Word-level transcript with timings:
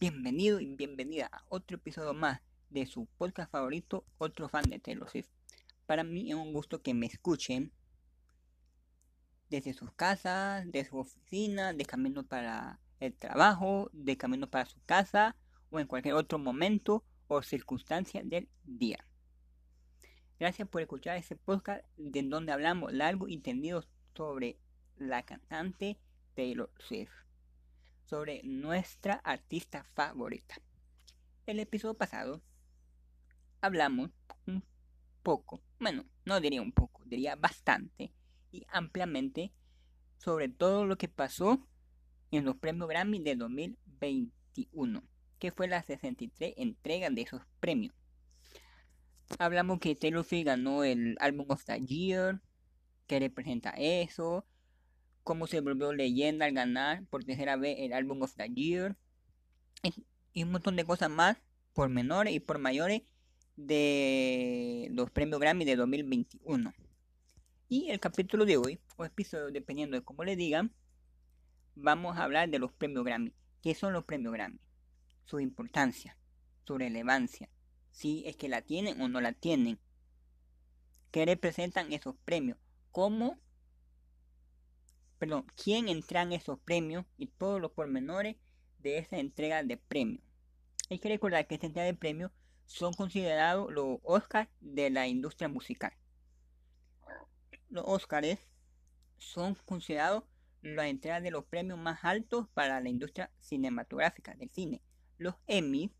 Bienvenido 0.00 0.60
y 0.60 0.76
bienvenida 0.76 1.28
a 1.32 1.42
otro 1.48 1.76
episodio 1.76 2.14
más 2.14 2.40
de 2.70 2.86
su 2.86 3.06
podcast 3.18 3.50
favorito, 3.50 4.04
otro 4.18 4.48
fan 4.48 4.62
de 4.70 4.78
Taylor 4.78 5.10
Swift. 5.10 5.26
Para 5.86 6.04
mí 6.04 6.30
es 6.30 6.36
un 6.36 6.52
gusto 6.52 6.80
que 6.82 6.94
me 6.94 7.06
escuchen 7.06 7.72
desde 9.50 9.72
sus 9.72 9.92
casas, 9.94 10.70
de 10.70 10.84
su 10.84 10.98
oficina, 10.98 11.72
de 11.72 11.84
camino 11.84 12.24
para 12.24 12.78
el 13.00 13.12
trabajo, 13.12 13.90
de 13.92 14.16
camino 14.16 14.48
para 14.48 14.66
su 14.66 14.80
casa 14.86 15.34
o 15.70 15.80
en 15.80 15.88
cualquier 15.88 16.14
otro 16.14 16.38
momento 16.38 17.02
o 17.26 17.42
circunstancia 17.42 18.22
del 18.22 18.48
día. 18.62 19.04
Gracias 20.38 20.68
por 20.68 20.80
escuchar 20.80 21.16
este 21.16 21.34
podcast 21.34 21.84
de 21.96 22.22
donde 22.22 22.52
hablamos 22.52 22.92
largo 22.92 23.26
y 23.26 23.38
tendido 23.38 23.84
sobre 24.14 24.60
la 24.96 25.24
cantante 25.24 25.98
Taylor 26.36 26.70
Swift, 26.78 27.10
sobre 28.08 28.42
nuestra 28.42 29.14
artista 29.16 29.84
favorita. 29.94 30.56
El 31.46 31.60
episodio 31.60 31.94
pasado 31.94 32.42
hablamos 33.60 34.10
un 34.46 34.64
poco, 35.22 35.60
bueno, 35.78 36.06
no 36.24 36.40
diría 36.40 36.62
un 36.62 36.72
poco, 36.72 37.02
diría 37.04 37.36
bastante 37.36 38.12
y 38.50 38.66
ampliamente 38.70 39.52
sobre 40.16 40.48
todo 40.48 40.86
lo 40.86 40.96
que 40.96 41.08
pasó 41.08 41.68
en 42.30 42.44
los 42.44 42.56
premios 42.56 42.88
Grammy 42.88 43.18
de 43.20 43.36
2021, 43.36 45.02
que 45.38 45.52
fue 45.52 45.68
la 45.68 45.82
63 45.82 46.54
entrega 46.56 47.10
de 47.10 47.22
esos 47.22 47.42
premios. 47.60 47.94
Hablamos 49.38 49.80
que 49.80 49.94
Taylor 49.94 50.24
Swift 50.24 50.46
ganó 50.46 50.82
el 50.82 51.16
Album 51.20 51.46
of 51.50 51.64
the 51.64 51.78
Year, 51.80 52.40
que 53.06 53.20
representa 53.20 53.70
eso, 53.76 54.46
cómo 55.28 55.46
se 55.46 55.60
volvió 55.60 55.92
leyenda 55.92 56.46
al 56.46 56.54
ganar 56.54 57.04
por 57.08 57.22
tercera 57.22 57.56
vez 57.56 57.76
el 57.80 57.92
Album 57.92 58.22
of 58.22 58.34
the 58.34 58.48
Year, 58.48 58.96
y 60.32 60.42
un 60.42 60.52
montón 60.52 60.74
de 60.74 60.86
cosas 60.86 61.10
más, 61.10 61.36
por 61.74 61.90
menores 61.90 62.32
y 62.34 62.40
por 62.40 62.58
mayores, 62.58 63.02
de 63.54 64.88
los 64.90 65.10
premios 65.10 65.38
Grammy 65.38 65.66
de 65.66 65.76
2021. 65.76 66.72
Y 67.68 67.90
el 67.90 68.00
capítulo 68.00 68.46
de 68.46 68.56
hoy, 68.56 68.80
o 68.96 69.04
episodio, 69.04 69.50
dependiendo 69.50 69.98
de 69.98 70.02
cómo 70.02 70.24
le 70.24 70.34
digan, 70.34 70.72
vamos 71.74 72.16
a 72.16 72.24
hablar 72.24 72.48
de 72.48 72.58
los 72.58 72.72
premios 72.72 73.04
Grammy. 73.04 73.34
¿Qué 73.60 73.74
son 73.74 73.92
los 73.92 74.04
premios 74.04 74.32
Grammy? 74.32 74.58
Su 75.26 75.40
importancia, 75.40 76.16
su 76.64 76.78
relevancia, 76.78 77.50
si 77.90 78.26
es 78.26 78.34
que 78.36 78.48
la 78.48 78.62
tienen 78.62 78.98
o 79.02 79.08
no 79.08 79.20
la 79.20 79.34
tienen. 79.34 79.78
¿Qué 81.10 81.26
representan 81.26 81.92
esos 81.92 82.16
premios? 82.24 82.56
¿Cómo? 82.92 83.38
Perdón, 85.18 85.46
¿quién 85.62 85.88
entran 85.88 86.32
esos 86.32 86.58
premios? 86.60 87.04
Y 87.16 87.26
todos 87.26 87.60
los 87.60 87.72
pormenores 87.72 88.36
de 88.78 88.98
esa 88.98 89.18
entrega 89.18 89.62
de 89.62 89.76
premios. 89.76 90.22
Hay 90.90 90.98
que 90.98 91.08
recordar 91.08 91.46
que 91.46 91.54
esta 91.54 91.66
entrega 91.66 91.86
de 91.86 91.94
premios 91.94 92.30
son 92.66 92.92
considerados 92.94 93.72
los 93.72 93.98
Oscars 94.02 94.48
de 94.60 94.90
la 94.90 95.06
industria 95.08 95.48
musical 95.48 95.92
los 97.70 97.84
Oscars 97.86 98.38
son 99.18 99.54
considerados 99.66 100.24
la 100.62 100.88
entrega 100.88 101.20
de 101.20 101.30
los 101.30 101.44
premios 101.44 101.78
más 101.78 102.04
altos 102.04 102.48
para 102.54 102.80
la 102.80 102.88
industria 102.88 103.30
cinematográfica 103.40 104.34
del 104.34 104.50
cine. 104.50 104.82
Los 105.18 105.34
Emmy 105.46 105.92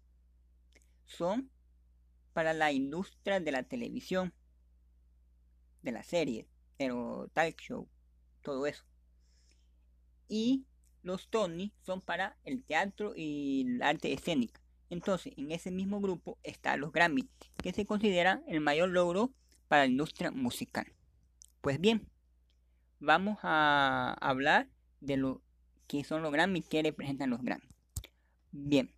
son 1.05 1.51
para 2.33 2.53
la 2.53 2.73
industria 2.73 3.41
de 3.41 3.53
la 3.53 3.63
televisión, 3.63 4.33
de 5.83 5.93
la 5.93 6.03
serie, 6.03 6.49
de 6.79 6.89
los 6.89 7.31
talk 7.33 7.61
show, 7.61 7.89
todo 8.43 8.67
eso. 8.67 8.85
Y 10.29 10.65
los 11.03 11.29
Tony 11.29 11.73
son 11.83 12.01
para 12.01 12.37
el 12.45 12.63
teatro 12.63 13.15
y 13.17 13.67
el 13.67 13.83
arte 13.83 14.13
escénica. 14.13 14.61
Entonces, 14.91 15.35
en 15.37 15.53
ese 15.53 15.71
mismo 15.71 16.01
grupo 16.01 16.39
están 16.43 16.81
los 16.81 16.93
Grammy, 16.93 17.29
que 17.63 17.73
se 17.73 17.87
considera 17.87 18.43
el 18.47 18.61
mayor 18.61 18.89
logro 18.91 19.33
para 19.69 19.83
la 19.83 19.91
industria 19.91 20.31
musical. 20.31 20.87
Pues 21.61 21.81
bien, 21.81 22.09
vamos 23.01 23.39
a 23.43 24.17
hablar 24.21 24.69
de 25.01 25.17
lo 25.17 25.43
que 25.87 26.05
son 26.05 26.23
los 26.23 26.33
Grammy, 26.33 26.63
que 26.63 26.83
representan 26.83 27.31
los 27.31 27.43
Grammy. 27.43 27.69
Bien, 28.51 28.93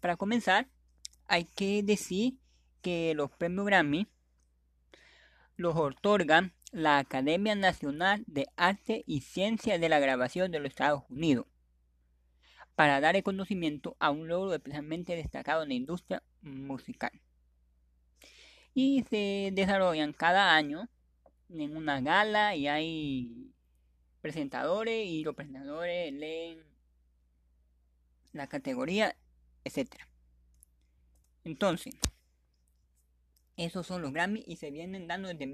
para 0.00 0.16
comenzar, 0.16 0.68
hay 1.26 1.44
que 1.44 1.82
decir 1.82 2.34
que 2.80 3.14
los 3.14 3.30
premios 3.30 3.66
Grammy 3.66 4.08
los 5.56 5.76
otorgan 5.76 6.52
la 6.72 6.98
Academia 6.98 7.54
Nacional 7.54 8.24
de 8.26 8.48
Arte 8.56 9.04
y 9.06 9.20
Ciencia 9.20 9.78
de 9.78 9.88
la 9.90 10.00
Grabación 10.00 10.50
de 10.50 10.58
los 10.58 10.68
Estados 10.68 11.04
Unidos 11.10 11.46
para 12.74 13.00
dar 13.00 13.14
reconocimiento 13.14 13.94
a 14.00 14.10
un 14.10 14.26
logro 14.26 14.54
especialmente 14.54 15.14
destacado 15.14 15.62
en 15.62 15.68
la 15.68 15.74
industria 15.74 16.22
musical. 16.40 17.12
Y 18.74 19.04
se 19.10 19.50
desarrollan 19.52 20.14
cada 20.14 20.56
año 20.56 20.88
en 21.50 21.76
una 21.76 22.00
gala 22.00 22.56
y 22.56 22.66
hay 22.66 23.52
presentadores 24.22 25.06
y 25.06 25.22
los 25.22 25.34
presentadores 25.34 26.10
leen 26.14 26.64
la 28.32 28.46
categoría, 28.46 29.14
etcétera. 29.62 30.08
Entonces, 31.44 31.94
esos 33.58 33.86
son 33.86 34.00
los 34.00 34.12
Grammy 34.12 34.42
y 34.46 34.56
se 34.56 34.70
vienen 34.70 35.06
dando 35.06 35.28
desde 35.28 35.46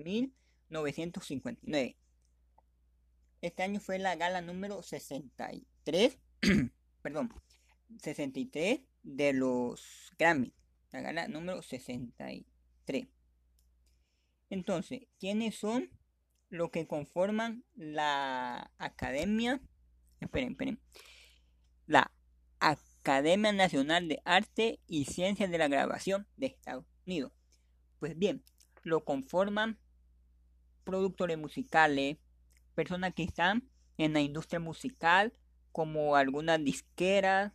1959. 0.69 1.97
Este 3.41 3.62
año 3.62 3.81
fue 3.81 3.99
la 3.99 4.17
gala 4.17 4.41
número 4.41 4.83
63, 4.83 6.19
perdón, 7.03 7.33
63 8.03 8.81
de 9.03 9.33
los 9.33 10.12
Grammy. 10.19 10.53
La 10.91 11.01
gala 11.01 11.29
número 11.29 11.62
63. 11.62 13.09
Entonces, 14.51 15.03
¿quiénes 15.19 15.56
son 15.56 15.91
los 16.49 16.71
que 16.71 16.87
conforman 16.87 17.65
la 17.75 18.73
Academia? 18.79 19.61
Esperen, 20.21 20.53
esperen. 20.53 20.81
La 21.87 22.11
Academia 22.59 23.53
Nacional 23.53 24.09
de 24.09 24.21
Arte 24.25 24.81
y 24.87 25.05
Ciencias 25.05 25.50
de 25.50 25.59
la 25.59 25.69
Grabación 25.69 26.27
de 26.37 26.47
Estados 26.47 26.87
Unidos. 27.06 27.33
Pues 27.99 28.19
bien, 28.19 28.43
lo 28.83 29.05
conforman 29.05 29.79
productores 30.88 31.37
musicales, 31.37 32.16
personas 32.75 33.12
que 33.12 33.22
están 33.22 33.69
en 33.99 34.15
la 34.15 34.22
industria 34.22 34.59
musical, 34.59 35.34
como 35.71 36.16
algunas 36.16 36.65
disqueras, 36.65 37.53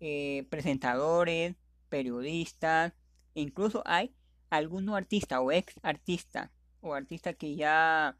eh, 0.00 0.46
presentadores, 0.48 1.54
periodistas, 1.90 2.94
incluso 3.34 3.82
hay 3.84 4.14
algunos 4.48 4.96
artistas 4.96 5.38
o 5.42 5.52
ex 5.52 5.74
artistas 5.82 6.48
o 6.80 6.94
artistas 6.94 7.36
que 7.36 7.56
ya 7.56 8.16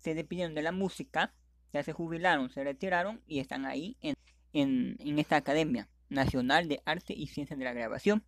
se 0.00 0.12
despidieron 0.12 0.54
de 0.54 0.60
la 0.60 0.72
música, 0.72 1.32
ya 1.72 1.82
se 1.82 1.94
jubilaron, 1.94 2.50
se 2.50 2.62
retiraron 2.62 3.22
y 3.26 3.38
están 3.38 3.64
ahí 3.64 3.96
en, 4.02 4.16
en, 4.52 5.18
esta 5.18 5.36
Academia 5.36 5.88
Nacional 6.10 6.68
de 6.68 6.82
Arte 6.84 7.14
y 7.14 7.28
Ciencias 7.28 7.58
de 7.58 7.64
la 7.64 7.72
Grabación. 7.72 8.22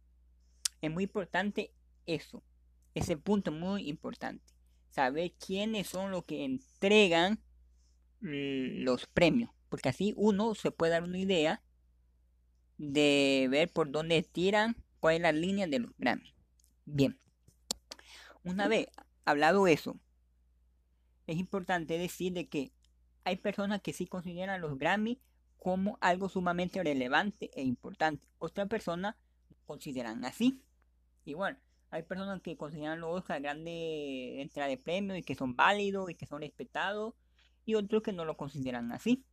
Es 0.81 0.91
muy 0.91 1.05
importante 1.05 1.71
eso, 2.07 2.43
ese 2.95 3.19
punto 3.19 3.53
muy 3.53 3.91
importante, 3.91 4.55
saber 4.91 5.33
quiénes 5.33 5.87
son 5.87 6.11
los 6.11 6.25
que 6.25 6.45
entregan 6.45 7.41
los 8.21 9.07
premios, 9.07 9.51
porque 9.69 9.89
así 9.89 10.13
uno 10.17 10.55
se 10.55 10.71
puede 10.71 10.93
dar 10.93 11.05
una 11.05 11.19
idea 11.19 11.63
de 12.79 13.47
ver 13.51 13.73
por 13.73 13.91
dónde 13.91 14.23
tiran, 14.23 14.77
cuál 15.01 15.17
es 15.17 15.21
la 15.23 15.33
línea 15.33 15.67
de 15.67 15.79
los 15.79 15.93
Grammy. 15.99 16.35
Bien, 16.85 17.21
una 18.43 18.67
vez 18.67 18.89
hablado 19.25 19.67
eso, 19.67 20.01
es 21.27 21.37
importante 21.37 21.99
decir 21.99 22.33
de 22.33 22.49
que 22.49 22.73
hay 23.25 23.37
personas 23.37 23.83
que 23.83 23.93
sí 23.93 24.07
consideran 24.07 24.61
los 24.61 24.79
Grammy 24.79 25.21
como 25.59 25.99
algo 26.01 26.29
sumamente 26.29 26.83
relevante 26.83 27.51
e 27.55 27.63
importante. 27.63 28.27
Otras 28.39 28.69
personas 28.69 29.17
consideran 29.67 30.25
así. 30.25 30.63
Y 31.25 31.35
bueno, 31.35 31.59
hay 31.91 32.03
personas 32.03 32.41
que 32.43 32.57
consideran 32.57 33.01
los 33.01 33.19
Oscar 33.19 33.41
grande 33.41 34.41
entrada 34.43 34.69
de 34.69 34.77
premios 34.77 35.19
y 35.19 35.23
que 35.23 35.35
son 35.35 35.57
válidos 35.57 36.11
y 36.11 36.15
que 36.15 36.27
son 36.27 36.41
respetados. 36.41 37.15
Y 37.65 37.75
otros 37.75 38.03
que 38.03 38.13
no 38.13 38.25
lo 38.25 38.37
consideran 38.37 38.93
así. 38.93 39.25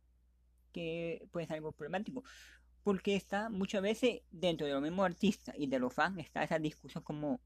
Que 0.72 1.26
puede 1.32 1.46
ser 1.46 1.56
algo 1.56 1.72
problemático. 1.72 2.22
Porque 2.82 3.16
está 3.16 3.50
muchas 3.50 3.82
veces 3.82 4.22
dentro 4.30 4.66
de 4.66 4.72
los 4.72 4.82
mismos 4.82 5.06
artistas 5.06 5.54
y 5.58 5.66
de 5.66 5.78
los 5.78 5.92
fans 5.92 6.18
está 6.18 6.44
esa 6.44 6.58
discusión 6.58 7.02
como 7.02 7.40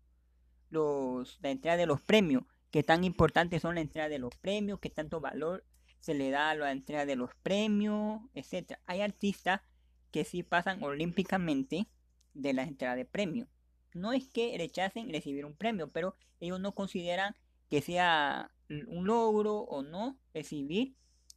los, 0.69 1.39
la 1.43 1.51
entrega 1.51 1.77
de 1.77 1.87
los 1.87 2.01
premios, 2.01 2.45
que 2.71 2.83
tan 2.83 3.05
importantes 3.05 3.63
son 3.63 3.75
la 3.75 3.81
entrega 3.81 4.09
de 4.09 4.19
los 4.19 4.37
premios, 4.37 4.79
que 4.79 4.91
tanto 4.91 5.21
valor 5.21 5.65
se 5.99 6.15
le 6.15 6.31
da 6.31 6.51
a 6.51 6.55
la 6.55 6.73
entrega 6.73 7.07
de 7.07 7.17
los 7.17 7.35
premios, 7.43 8.21
etcétera. 8.35 8.81
Hay 8.87 9.01
artistas 9.01 9.63
que 10.11 10.25
sí 10.25 10.43
pasan 10.43 10.83
olímpicamente 10.83 11.87
de 12.35 12.53
la 12.53 12.63
entrega 12.63 12.95
de 12.97 13.05
premios. 13.05 13.49
No 13.95 14.13
es 14.13 14.29
que 14.29 14.57
rechacen 14.57 15.11
recibir 15.11 15.45
un 15.45 15.55
premio, 15.55 15.89
pero 15.89 16.17
ellos 16.41 16.61
no 16.61 16.75
consideran 16.75 17.35
que 17.69 17.83
sea 17.83 18.51
un 18.69 19.07
logro 19.07 19.59
o 19.59 19.83
no 19.83 20.19
recibir 20.33 20.95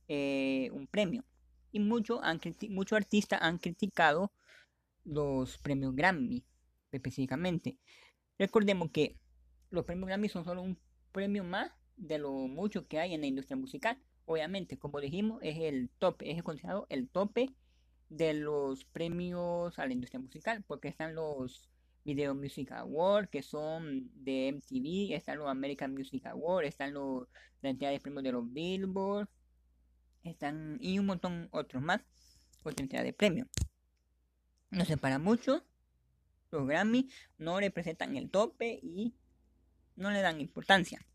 eh, 0.08 0.70
un 0.74 0.88
premio. 0.88 1.24
Y 1.72 1.80
muchos 1.80 2.22
mucho 2.70 2.96
artistas 2.96 3.42
han 3.42 3.58
criticado 3.58 4.32
los 5.04 5.58
premios 5.58 5.96
Grammy 5.96 6.44
específicamente. 6.92 7.78
Recordemos 8.38 8.92
que 8.92 9.18
los 9.70 9.86
premios 9.86 10.08
Grammy 10.08 10.30
son 10.30 10.46
solo 10.46 10.62
un 10.62 10.78
premio 11.12 11.44
más 11.44 11.72
de 11.98 12.18
lo 12.20 12.32
mucho 12.32 12.88
que 12.88 13.00
hay 13.00 13.14
en 13.14 13.22
la 13.22 13.28
industria 13.28 13.58
musical. 13.58 13.98
Obviamente, 14.26 14.78
como 14.78 15.00
dijimos, 15.00 15.40
es 15.42 15.58
el 15.60 15.90
tope, 16.00 16.32
es 16.32 16.42
considerado 16.44 16.86
el 16.90 17.10
tope 17.10 17.54
de 18.10 18.34
los 18.34 18.86
premios 18.86 19.78
a 19.80 19.86
la 19.86 19.94
industria 19.94 20.20
musical, 20.20 20.64
porque 20.68 20.88
están 20.88 21.16
los 21.16 21.70
Video 22.04 22.36
Music 22.36 22.72
Awards, 22.72 23.30
que 23.30 23.42
son 23.42 24.12
de 24.14 24.50
MTV, 24.50 25.16
están 25.16 25.38
los 25.38 25.50
American 25.50 25.94
Music 25.94 26.26
Awards, 26.26 26.68
están 26.68 26.94
los, 26.94 27.28
la 27.62 27.70
entidad 27.70 27.92
de 27.92 28.00
premios 28.00 28.24
de 28.24 28.32
los 28.34 28.52
Billboard, 28.52 29.30
están 30.24 30.78
y 30.82 31.00
un 31.00 31.06
montón 31.06 31.48
otros 31.52 31.82
más, 31.82 32.02
otra 32.64 32.84
entidad 32.84 33.04
de 33.04 33.14
premios. 33.14 33.48
No 34.70 34.86
se 34.86 34.98
para 34.98 35.18
mucho, 35.18 35.64
los 36.52 36.68
Grammy 36.68 37.10
no 37.38 37.60
representan 37.60 38.18
el 38.18 38.30
tope 38.30 38.80
y 38.84 39.14
no 39.96 40.12
le 40.12 40.22
dan 40.22 40.42
importancia. 40.42 41.06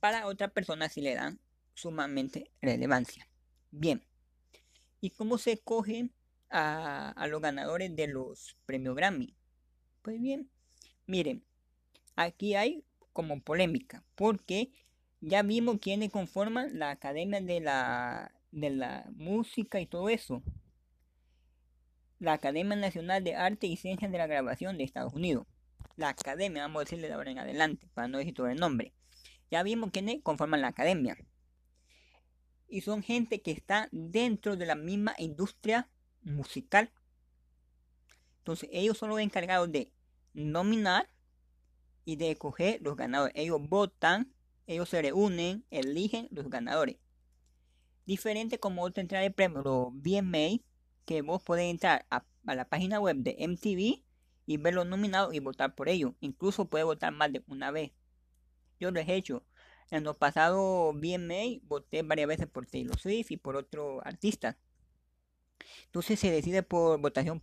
Para 0.00 0.26
otra 0.26 0.48
persona 0.48 0.88
sí 0.88 1.02
le 1.02 1.14
dan 1.14 1.38
sumamente 1.74 2.50
relevancia. 2.60 3.28
Bien, 3.70 4.02
¿y 5.00 5.10
cómo 5.10 5.38
se 5.38 5.58
coge 5.58 6.10
a 6.52 7.26
los 7.28 7.40
ganadores 7.40 7.94
de 7.94 8.08
los 8.08 8.56
premios 8.66 8.96
Grammy? 8.96 9.36
Pues 10.02 10.20
bien, 10.20 10.48
miren, 11.06 11.44
aquí 12.16 12.54
hay 12.54 12.84
como 13.12 13.40
polémica, 13.40 14.02
porque 14.14 14.72
ya 15.20 15.42
vimos 15.42 15.78
quiénes 15.80 16.10
conforman 16.10 16.78
la 16.78 16.90
Academia 16.90 17.40
de 17.40 17.60
la, 17.60 18.32
de 18.50 18.70
la 18.70 19.10
Música 19.14 19.80
y 19.80 19.86
todo 19.86 20.08
eso. 20.08 20.42
La 22.18 22.34
Academia 22.34 22.76
Nacional 22.76 23.24
de 23.24 23.34
Arte 23.34 23.66
y 23.66 23.76
Ciencias 23.76 24.10
de 24.10 24.18
la 24.18 24.26
Grabación 24.26 24.78
de 24.78 24.84
Estados 24.84 25.12
Unidos. 25.12 25.46
La 25.96 26.08
Academia, 26.08 26.62
vamos 26.62 26.80
a 26.80 26.84
decirle 26.84 27.08
de 27.08 27.14
ahora 27.14 27.30
en 27.30 27.38
adelante, 27.38 27.86
para 27.92 28.08
no 28.08 28.18
decir 28.18 28.34
todo 28.34 28.48
el 28.48 28.58
nombre. 28.58 28.94
Ya 29.50 29.62
vimos 29.62 29.90
quiénes 29.90 30.22
conforman 30.22 30.62
la 30.62 30.68
Academia. 30.68 31.18
Y 32.68 32.82
son 32.82 33.02
gente 33.02 33.42
que 33.42 33.50
está 33.50 33.88
dentro 33.92 34.56
de 34.56 34.64
la 34.64 34.76
misma 34.76 35.14
industria 35.18 35.90
musical. 36.22 36.90
Entonces 38.40 38.70
ellos 38.72 38.96
son 38.96 39.10
los 39.10 39.20
encargados 39.20 39.70
de 39.70 39.92
nominar 40.32 41.08
y 42.04 42.16
de 42.16 42.32
escoger 42.32 42.80
los 42.82 42.96
ganadores. 42.96 43.34
Ellos 43.36 43.60
votan, 43.68 44.32
ellos 44.66 44.88
se 44.88 45.02
reúnen, 45.02 45.64
eligen 45.70 46.26
los 46.30 46.48
ganadores. 46.48 46.96
Diferente 48.06 48.58
como 48.58 48.82
otra 48.82 49.02
entrada 49.02 49.22
de 49.22 49.30
premio, 49.30 49.62
los 49.62 49.92
VMA, 49.92 50.62
que 51.04 51.22
vos 51.22 51.42
podés 51.42 51.70
entrar 51.70 52.06
a, 52.10 52.24
la 52.44 52.68
página 52.68 52.98
web 52.98 53.16
de 53.18 53.36
MTV 53.38 54.02
y 54.46 54.56
ver 54.56 54.74
los 54.74 54.86
nominados 54.86 55.34
y 55.34 55.40
votar 55.40 55.74
por 55.74 55.88
ellos. 55.88 56.12
Incluso 56.20 56.64
puedes 56.64 56.86
votar 56.86 57.12
más 57.12 57.32
de 57.32 57.44
una 57.46 57.70
vez. 57.70 57.92
Yo 58.80 58.90
lo 58.90 59.00
he 59.00 59.14
hecho. 59.14 59.44
En 59.90 60.02
los 60.02 60.16
pasados 60.16 60.94
VMA 60.94 61.60
voté 61.64 62.02
varias 62.02 62.28
veces 62.28 62.46
por 62.46 62.66
Taylor 62.66 62.98
Swift 62.98 63.30
y 63.32 63.36
por 63.36 63.56
otros 63.56 64.00
artistas. 64.04 64.56
Entonces 65.86 66.18
se 66.18 66.30
decide 66.30 66.62
por 66.62 66.98
votación 67.00 67.42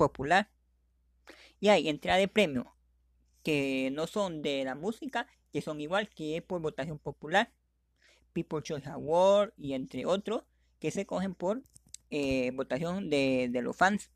popular. 0.00 0.48
Y 1.60 1.68
hay 1.68 1.90
entrada 1.90 2.18
de 2.18 2.26
premio 2.26 2.74
que 3.42 3.90
no 3.92 4.06
son 4.06 4.40
de 4.40 4.64
la 4.64 4.74
música, 4.74 5.26
que 5.52 5.60
son 5.60 5.80
igual 5.80 6.08
que 6.08 6.40
por 6.40 6.62
votación 6.62 6.98
popular. 6.98 7.52
People 8.32 8.62
Choice 8.62 8.88
Award 8.88 9.52
y 9.58 9.74
entre 9.74 10.06
otros 10.06 10.44
que 10.78 10.90
se 10.90 11.04
cogen 11.04 11.34
por 11.34 11.62
eh, 12.08 12.50
votación 12.52 13.10
de, 13.10 13.48
de 13.50 13.60
los 13.60 13.76
fans, 13.76 14.10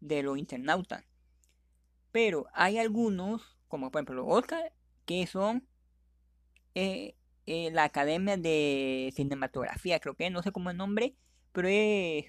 de 0.00 0.22
los 0.22 0.38
internautas. 0.38 1.04
Pero 2.12 2.46
hay 2.52 2.78
algunos, 2.78 3.58
como 3.66 3.90
por 3.90 3.98
ejemplo 3.98 4.14
los 4.14 4.26
Oscar, 4.28 4.72
que 5.04 5.26
son 5.26 5.66
eh, 6.76 7.16
eh, 7.46 7.72
la 7.72 7.84
Academia 7.84 8.36
de 8.36 9.12
Cinematografía, 9.16 9.98
creo 9.98 10.14
que 10.14 10.30
no 10.30 10.42
sé 10.44 10.52
cómo 10.52 10.70
es 10.70 10.74
el 10.74 10.78
nombre, 10.78 11.16
pero 11.50 11.66
es 11.66 12.26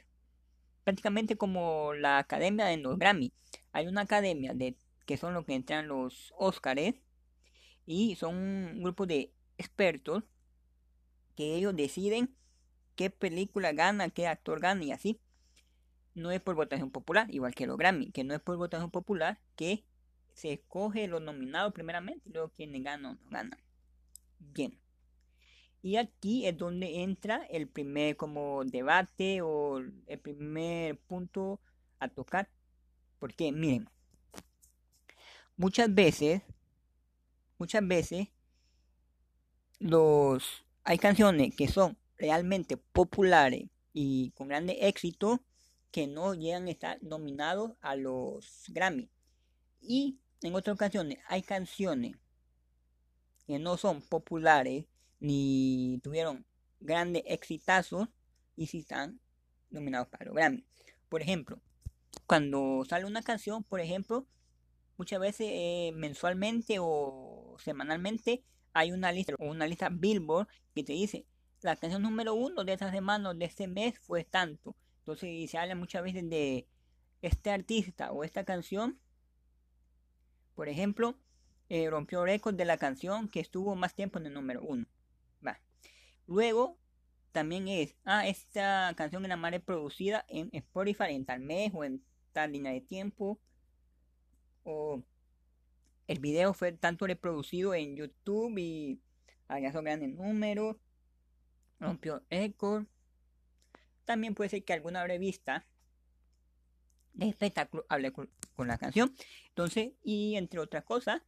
prácticamente 0.85 1.35
como 1.35 1.93
la 1.93 2.19
Academia 2.19 2.65
de 2.67 2.77
los 2.77 2.97
Grammy. 2.97 3.33
Hay 3.73 3.87
una 3.87 4.01
academia 4.01 4.53
de 4.53 4.77
que 5.05 5.17
son 5.17 5.33
los 5.33 5.43
que 5.43 5.55
entran 5.55 5.87
los 5.87 6.33
Oscars 6.37 6.95
y 7.85 8.15
son 8.15 8.35
un 8.35 8.83
grupo 8.83 9.05
de 9.05 9.33
expertos 9.57 10.23
que 11.35 11.55
ellos 11.55 11.75
deciden 11.75 12.33
qué 12.95 13.09
película 13.09 13.73
gana, 13.73 14.09
qué 14.09 14.27
actor 14.27 14.59
gana 14.61 14.83
y 14.83 14.91
así. 14.91 15.19
No 16.13 16.31
es 16.31 16.39
por 16.39 16.55
votación 16.55 16.91
popular, 16.91 17.33
igual 17.33 17.53
que 17.53 17.67
los 17.67 17.77
Grammy, 17.77 18.11
que 18.11 18.23
no 18.23 18.33
es 18.33 18.39
por 18.39 18.55
votación 18.55 18.89
popular, 18.89 19.39
que 19.57 19.83
se 20.33 20.53
escoge 20.53 21.07
los 21.07 21.21
nominados 21.21 21.73
primeramente 21.73 22.29
y 22.29 22.31
luego 22.31 22.49
quienes 22.49 22.83
ganan 22.83 23.17
o 23.17 23.23
no 23.23 23.29
ganan. 23.31 23.59
Bien. 24.39 24.84
Y 25.85 25.97
aquí 25.97 26.47
es 26.47 26.57
donde 26.57 27.03
entra 27.03 27.45
el 27.47 27.67
primer 27.67 28.17
como 28.17 28.65
debate 28.65 29.43
o 29.43 29.77
el 29.77 30.19
primer 30.19 30.97
punto 30.97 31.59
a 31.99 32.07
tocar. 32.07 32.49
Porque 33.19 33.51
miren, 33.51 33.87
muchas 35.55 35.93
veces, 35.93 36.41
muchas 37.59 37.87
veces 37.87 38.29
los 39.77 40.65
hay 40.83 40.97
canciones 40.97 41.55
que 41.55 41.67
son 41.67 41.95
realmente 42.17 42.77
populares 42.77 43.69
y 43.93 44.31
con 44.31 44.47
grande 44.47 44.87
éxito 44.87 45.39
que 45.91 46.07
no 46.07 46.33
llegan 46.33 46.65
a 46.65 46.71
estar 46.71 47.03
nominados 47.03 47.73
a 47.81 47.95
los 47.95 48.63
Grammy. 48.69 49.07
Y 49.81 50.17
en 50.41 50.55
otras 50.55 50.73
ocasiones 50.73 51.19
hay 51.27 51.43
canciones 51.43 52.17
que 53.45 53.59
no 53.59 53.77
son 53.77 54.01
populares 54.01 54.85
ni 55.25 55.99
tuvieron 56.03 56.45
grandes 56.79 57.23
exitazos 57.25 58.07
y 58.55 58.67
si 58.67 58.79
están 58.79 59.19
nominados 59.69 60.07
para 60.07 60.25
los 60.25 60.35
Grammy. 60.35 60.63
Por 61.09 61.21
ejemplo, 61.21 61.59
cuando 62.27 62.83
sale 62.87 63.05
una 63.05 63.23
canción, 63.23 63.63
por 63.63 63.79
ejemplo, 63.79 64.27
muchas 64.97 65.19
veces 65.19 65.47
eh, 65.49 65.91
mensualmente 65.95 66.77
o 66.79 67.55
semanalmente 67.59 68.43
hay 68.73 68.91
una 68.91 69.11
lista 69.11 69.33
o 69.39 69.45
una 69.45 69.67
lista 69.67 69.89
Billboard 69.89 70.47
que 70.73 70.83
te 70.83 70.93
dice 70.93 71.25
la 71.61 71.75
canción 71.75 72.03
número 72.03 72.35
uno 72.35 72.63
de 72.63 72.73
esta 72.73 72.91
semana 72.91 73.31
o 73.31 73.33
de 73.33 73.45
este 73.45 73.67
mes 73.67 73.97
fue 73.97 74.23
tanto. 74.23 74.75
Entonces 74.99 75.49
se 75.49 75.57
habla 75.57 75.73
muchas 75.73 76.03
veces 76.03 76.29
de 76.29 76.67
este 77.23 77.49
artista 77.49 78.11
o 78.11 78.23
esta 78.23 78.43
canción. 78.43 78.99
Por 80.53 80.69
ejemplo, 80.69 81.15
eh, 81.69 81.89
rompió 81.89 82.23
récord 82.23 82.55
de 82.55 82.65
la 82.65 82.77
canción 82.77 83.27
que 83.27 83.39
estuvo 83.39 83.75
más 83.75 83.95
tiempo 83.95 84.19
en 84.19 84.27
el 84.27 84.33
número 84.33 84.61
uno. 84.61 84.85
Luego 86.27 86.77
también 87.31 87.67
es, 87.67 87.95
ah, 88.05 88.27
esta 88.27 88.93
canción 88.95 89.25
era 89.25 89.35
más 89.35 89.51
reproducida 89.51 90.25
en 90.29 90.49
Spotify 90.53 91.09
en 91.09 91.25
tal 91.25 91.41
mes 91.41 91.71
o 91.73 91.83
en 91.83 92.03
tal 92.31 92.53
línea 92.53 92.71
de 92.71 92.81
tiempo. 92.81 93.39
O 94.63 95.03
el 96.07 96.19
video 96.19 96.53
fue 96.53 96.71
tanto 96.71 97.05
reproducido 97.07 97.73
en 97.73 97.95
YouTube 97.95 98.57
y 98.57 99.01
alcanzó 99.47 99.81
grandes 99.81 100.09
números. 100.09 100.77
Rompió 101.79 102.23
récord. 102.29 102.85
También 104.05 104.33
puede 104.33 104.49
ser 104.49 104.63
que 104.63 104.73
alguna 104.73 105.05
revista 105.05 105.65
de 107.13 107.27
espectáculo 107.27 107.85
hable 107.89 108.13
con 108.13 108.67
la 108.67 108.77
canción. 108.77 109.13
Entonces, 109.49 109.91
y 110.03 110.35
entre 110.35 110.59
otras 110.59 110.83
cosas, 110.83 111.21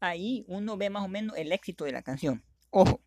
ahí 0.00 0.44
uno 0.48 0.76
ve 0.76 0.88
más 0.88 1.04
o 1.04 1.08
menos 1.08 1.36
el 1.36 1.52
éxito 1.52 1.84
de 1.84 1.92
la 1.92 2.02
canción. 2.02 2.42
Ojo, 2.70 3.01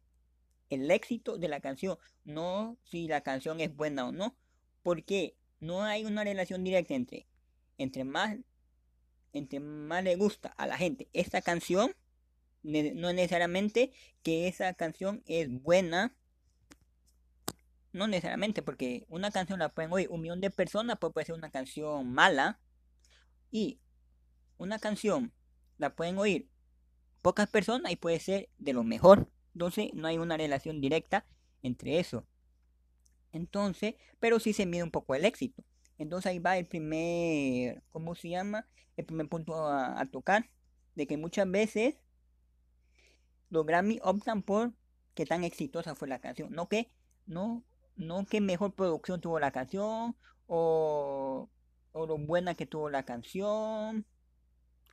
el 0.70 0.90
éxito 0.92 1.38
de 1.38 1.48
la 1.48 1.60
canción, 1.60 1.98
no 2.24 2.78
si 2.84 3.08
la 3.08 3.22
canción 3.22 3.60
es 3.60 3.76
buena 3.76 4.08
o 4.08 4.12
no, 4.12 4.36
porque 4.84 5.36
no 5.60 5.84
hay 5.84 6.06
una 6.06 6.24
relación 6.24 6.64
directa 6.64 6.94
entre, 6.94 7.28
entre 7.78 8.04
más, 8.04 8.38
entre 9.34 9.60
más 9.60 10.04
le 10.04 10.16
gusta 10.16 10.50
a 10.50 10.68
la 10.68 10.78
gente 10.78 11.10
esta 11.14 11.42
canción, 11.42 11.96
no 12.64 13.14
necesariamente 13.14 13.92
que 14.24 14.48
esa 14.48 14.74
canción 14.74 15.24
es 15.28 15.50
buena, 15.50 16.16
no 17.94 18.08
necesariamente, 18.08 18.62
porque 18.62 19.06
una 19.08 19.32
canción 19.32 19.60
la 19.60 19.70
pueden 19.70 19.94
oír 19.94 20.10
un 20.10 20.22
millón 20.22 20.42
de 20.42 20.50
personas, 20.50 20.98
pues 21.00 21.14
puede 21.14 21.26
ser 21.26 21.36
una 21.36 21.52
canción 21.52 22.12
mala, 22.12 22.60
y 23.52 23.80
una 24.58 24.80
canción 24.80 25.32
la 25.78 25.96
pueden 25.96 26.18
oír 26.18 26.50
pocas 27.22 27.50
personas 27.50 27.92
y 27.92 27.96
puede 27.96 28.20
ser 28.20 28.50
de 28.58 28.74
lo 28.74 28.84
mejor. 28.84 29.30
Entonces 29.56 29.90
no 29.94 30.08
hay 30.08 30.18
una 30.18 30.36
relación 30.36 30.82
directa 30.82 31.26
entre 31.64 32.00
eso. 32.00 32.26
Entonces, 33.32 33.96
pero 34.20 34.40
sí 34.40 34.52
se 34.52 34.66
mide 34.66 34.84
un 34.84 34.92
poco 34.92 35.16
el 35.16 35.24
éxito. 35.24 35.64
Entonces 35.98 36.30
ahí 36.30 36.40
va 36.40 36.58
el 36.58 36.66
primer, 36.66 37.82
¿cómo 37.90 38.16
se 38.16 38.30
llama? 38.30 38.68
El 38.98 39.06
primer 39.06 39.30
punto 39.30 39.68
a, 39.68 40.06
tocar. 40.12 40.50
De 40.96 41.08
que 41.08 41.16
muchas 41.16 41.50
veces 41.50 41.96
los 43.50 43.66
Grammy 43.66 44.00
optan 44.04 44.44
por 44.44 44.74
que 45.14 45.26
tan 45.26 45.46
exitosa 45.46 45.96
fue 45.96 46.10
la 46.10 46.20
canción. 46.20 46.52
No 46.52 46.68
que, 46.68 46.92
no 47.26 47.64
no 47.96 48.26
qué 48.26 48.42
mejor 48.42 48.74
producción 48.74 49.22
tuvo 49.22 49.40
la 49.40 49.52
canción 49.52 50.18
o, 50.48 51.50
o 51.94 52.06
lo 52.06 52.18
buena 52.18 52.56
que 52.56 52.66
tuvo 52.66 52.90
la 52.90 53.04
canción 53.04 54.06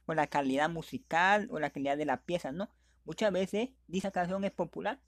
o 0.06 0.14
la 0.14 0.28
calidad 0.28 0.70
musical 0.70 1.48
o 1.50 1.58
la 1.58 1.70
calidad 1.70 1.96
de 1.96 2.04
la 2.04 2.22
pieza, 2.22 2.52
¿no? 2.52 2.68
Muchas 3.04 3.32
veces 3.32 3.70
dicha 3.88 4.10
canción 4.10 4.44
es 4.44 4.52
popular, 4.52 5.00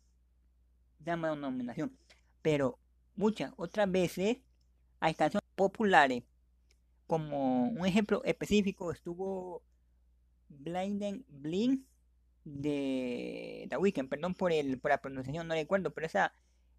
llama 1.01 1.35
nominación, 1.37 1.97
pero 2.43 2.79
muchas 3.15 3.53
otras 3.57 3.91
veces 3.91 4.39
hay 5.01 5.15
canciones 5.15 5.49
populares. 5.55 6.25
Como 7.07 7.69
un 7.69 7.87
ejemplo 7.87 8.23
específico 8.25 8.91
estuvo 8.91 9.63
Blinding 10.49 11.25
Blink 11.29 11.85
de 12.45 13.67
The 13.69 13.77
Weeknd, 13.77 14.09
perdón 14.09 14.35
por 14.35 14.53
el 14.53 14.79
por 14.79 14.91
la 14.91 14.99
pronunciación, 14.99 15.47
no 15.47 15.55
recuerdo, 15.55 15.93
pero 15.93 16.07
esa 16.07 16.33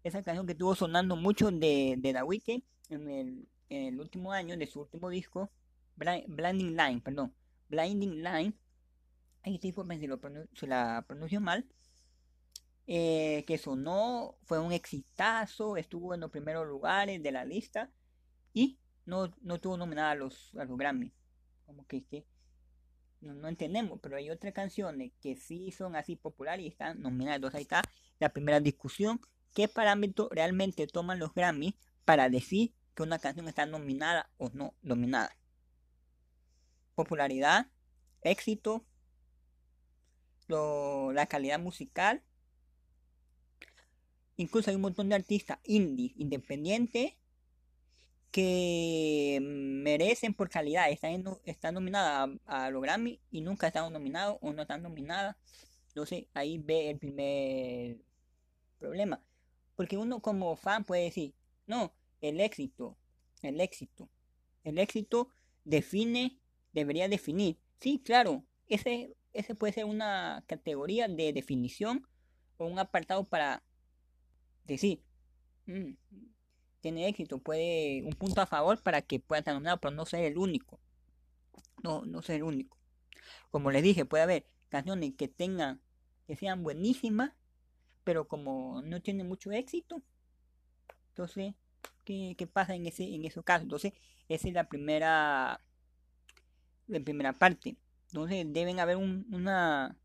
esa 0.04 0.22
canción 0.22 0.46
que 0.46 0.52
estuvo 0.52 0.74
sonando 0.74 1.16
mucho 1.16 1.50
de, 1.50 1.96
de 1.98 2.12
The 2.12 2.22
Weeknd 2.22 2.62
en 2.90 3.08
el, 3.10 3.48
en 3.68 3.82
el 3.86 4.00
último 4.00 4.32
año 4.32 4.56
de 4.56 4.66
su 4.66 4.80
último 4.80 5.10
disco, 5.10 5.50
Blinding 5.96 6.76
Line, 6.76 7.00
perdón, 7.00 7.34
Blinding 7.68 8.22
Line, 8.22 8.54
ahí 9.46 9.58
sí 9.58 9.72
si, 9.72 10.06
lo 10.06 10.20
si 10.54 10.66
la 10.66 11.04
pronuncio 11.06 11.40
mal, 11.40 11.64
eh, 12.88 13.44
que 13.46 13.58
sonó, 13.58 14.36
fue 14.42 14.58
un 14.58 14.72
exitazo, 14.72 15.76
estuvo 15.76 16.14
en 16.14 16.20
los 16.20 16.30
primeros 16.30 16.66
lugares 16.66 17.22
de 17.22 17.32
la 17.32 17.44
lista 17.44 17.90
y 18.52 18.78
no, 19.04 19.32
no 19.40 19.58
tuvo 19.60 19.76
nominada 19.76 20.10
a 20.10 20.14
los, 20.16 20.54
a 20.56 20.64
los 20.64 20.76
Grammy. 20.76 21.12
Como 21.64 21.86
que, 21.86 22.04
que 22.04 22.26
no, 23.20 23.34
no, 23.34 23.48
entendemos, 23.48 24.00
pero 24.02 24.16
hay 24.16 24.30
otras 24.30 24.52
canciones 24.52 25.12
que 25.20 25.36
sí 25.36 25.70
son 25.70 25.94
así 25.94 26.16
populares 26.16 26.64
y 26.64 26.68
están 26.68 27.00
nominadas. 27.00 27.54
Ahí 27.54 27.62
está 27.62 27.82
la 28.18 28.30
primera 28.30 28.60
discusión. 28.60 29.20
¿Qué 29.54 29.68
parámetros 29.68 30.28
realmente 30.32 30.86
toman 30.86 31.18
los 31.18 31.32
Grammy 31.34 31.76
para 32.04 32.28
decir 32.28 32.74
que 32.94 33.04
una 33.04 33.18
canción 33.18 33.48
está 33.48 33.64
nominada 33.64 34.28
o 34.38 34.50
no 34.50 34.74
nominada? 34.82 35.36
Popularidad, 36.94 37.68
éxito, 38.22 38.84
la 40.48 41.26
calidad 41.26 41.58
musical. 41.58 42.22
Incluso 44.36 44.70
hay 44.70 44.76
un 44.76 44.82
montón 44.82 45.08
de 45.08 45.14
artistas 45.14 45.58
indie, 45.64 46.12
independientes, 46.16 47.14
que 48.30 49.38
merecen 49.42 50.34
por 50.34 50.50
calidad. 50.50 50.90
Están, 50.90 51.24
están 51.44 51.74
nominadas 51.74 52.28
a, 52.44 52.70
los 52.70 52.82
Grammy 52.82 53.18
y 53.30 53.40
nunca 53.40 53.68
están 53.68 53.90
nominados 53.92 54.38
o 54.42 54.52
no 54.52 54.62
están 54.62 54.82
nominadas. 54.82 55.36
Entonces 55.88 56.26
ahí 56.34 56.58
ve 56.58 56.90
el 56.90 56.98
primer 56.98 57.96
problema. 58.78 59.22
Porque 59.74 59.96
uno 59.96 60.20
como 60.20 60.54
fan 60.56 60.84
puede 60.84 61.04
decir, 61.04 61.32
no, 61.66 61.94
el 62.20 62.40
éxito, 62.40 62.96
el 63.42 63.60
éxito, 63.60 64.08
el 64.64 64.78
éxito 64.78 65.30
define, 65.64 66.38
debería 66.74 67.08
definir. 67.08 67.56
Sí, 67.80 68.02
claro, 68.04 68.44
ese, 68.68 69.15
ese 69.36 69.54
puede 69.54 69.72
ser 69.72 69.84
una 69.84 70.44
categoría 70.46 71.08
de 71.08 71.32
definición 71.32 72.06
o 72.56 72.66
un 72.66 72.78
apartado 72.78 73.24
para 73.24 73.62
decir, 74.64 75.02
mm, 75.66 75.92
tiene 76.80 77.08
éxito, 77.08 77.38
puede 77.38 78.02
un 78.04 78.12
punto 78.14 78.40
a 78.40 78.46
favor 78.46 78.82
para 78.82 79.02
que 79.02 79.20
pueda 79.20 79.40
estar 79.40 79.54
nominado, 79.54 79.80
pero 79.80 79.94
no 79.94 80.06
ser 80.06 80.24
el 80.24 80.38
único. 80.38 80.80
No, 81.82 82.04
no 82.06 82.22
ser 82.22 82.36
el 82.36 82.42
único. 82.44 82.76
Como 83.50 83.70
les 83.70 83.82
dije, 83.82 84.04
puede 84.04 84.22
haber 84.22 84.46
canciones 84.68 85.14
que 85.16 85.28
tengan, 85.28 85.80
que 86.26 86.36
sean 86.36 86.62
buenísimas, 86.62 87.32
pero 88.04 88.28
como 88.28 88.82
no 88.82 89.02
tienen 89.02 89.28
mucho 89.28 89.52
éxito, 89.52 90.02
entonces, 91.08 91.54
¿qué, 92.04 92.48
pasa 92.52 92.74
en 92.74 92.86
ese, 92.86 93.04
en 93.14 93.24
esos 93.24 93.42
casos? 93.42 93.62
Entonces, 93.64 93.94
esa 94.28 94.48
es 94.48 94.54
la 94.54 94.68
primera, 94.68 95.60
la 96.86 97.00
primera 97.00 97.32
parte. 97.32 97.76
Entonces, 98.16 98.50
deben 98.50 98.80
haber 98.80 98.96
una 98.96 99.98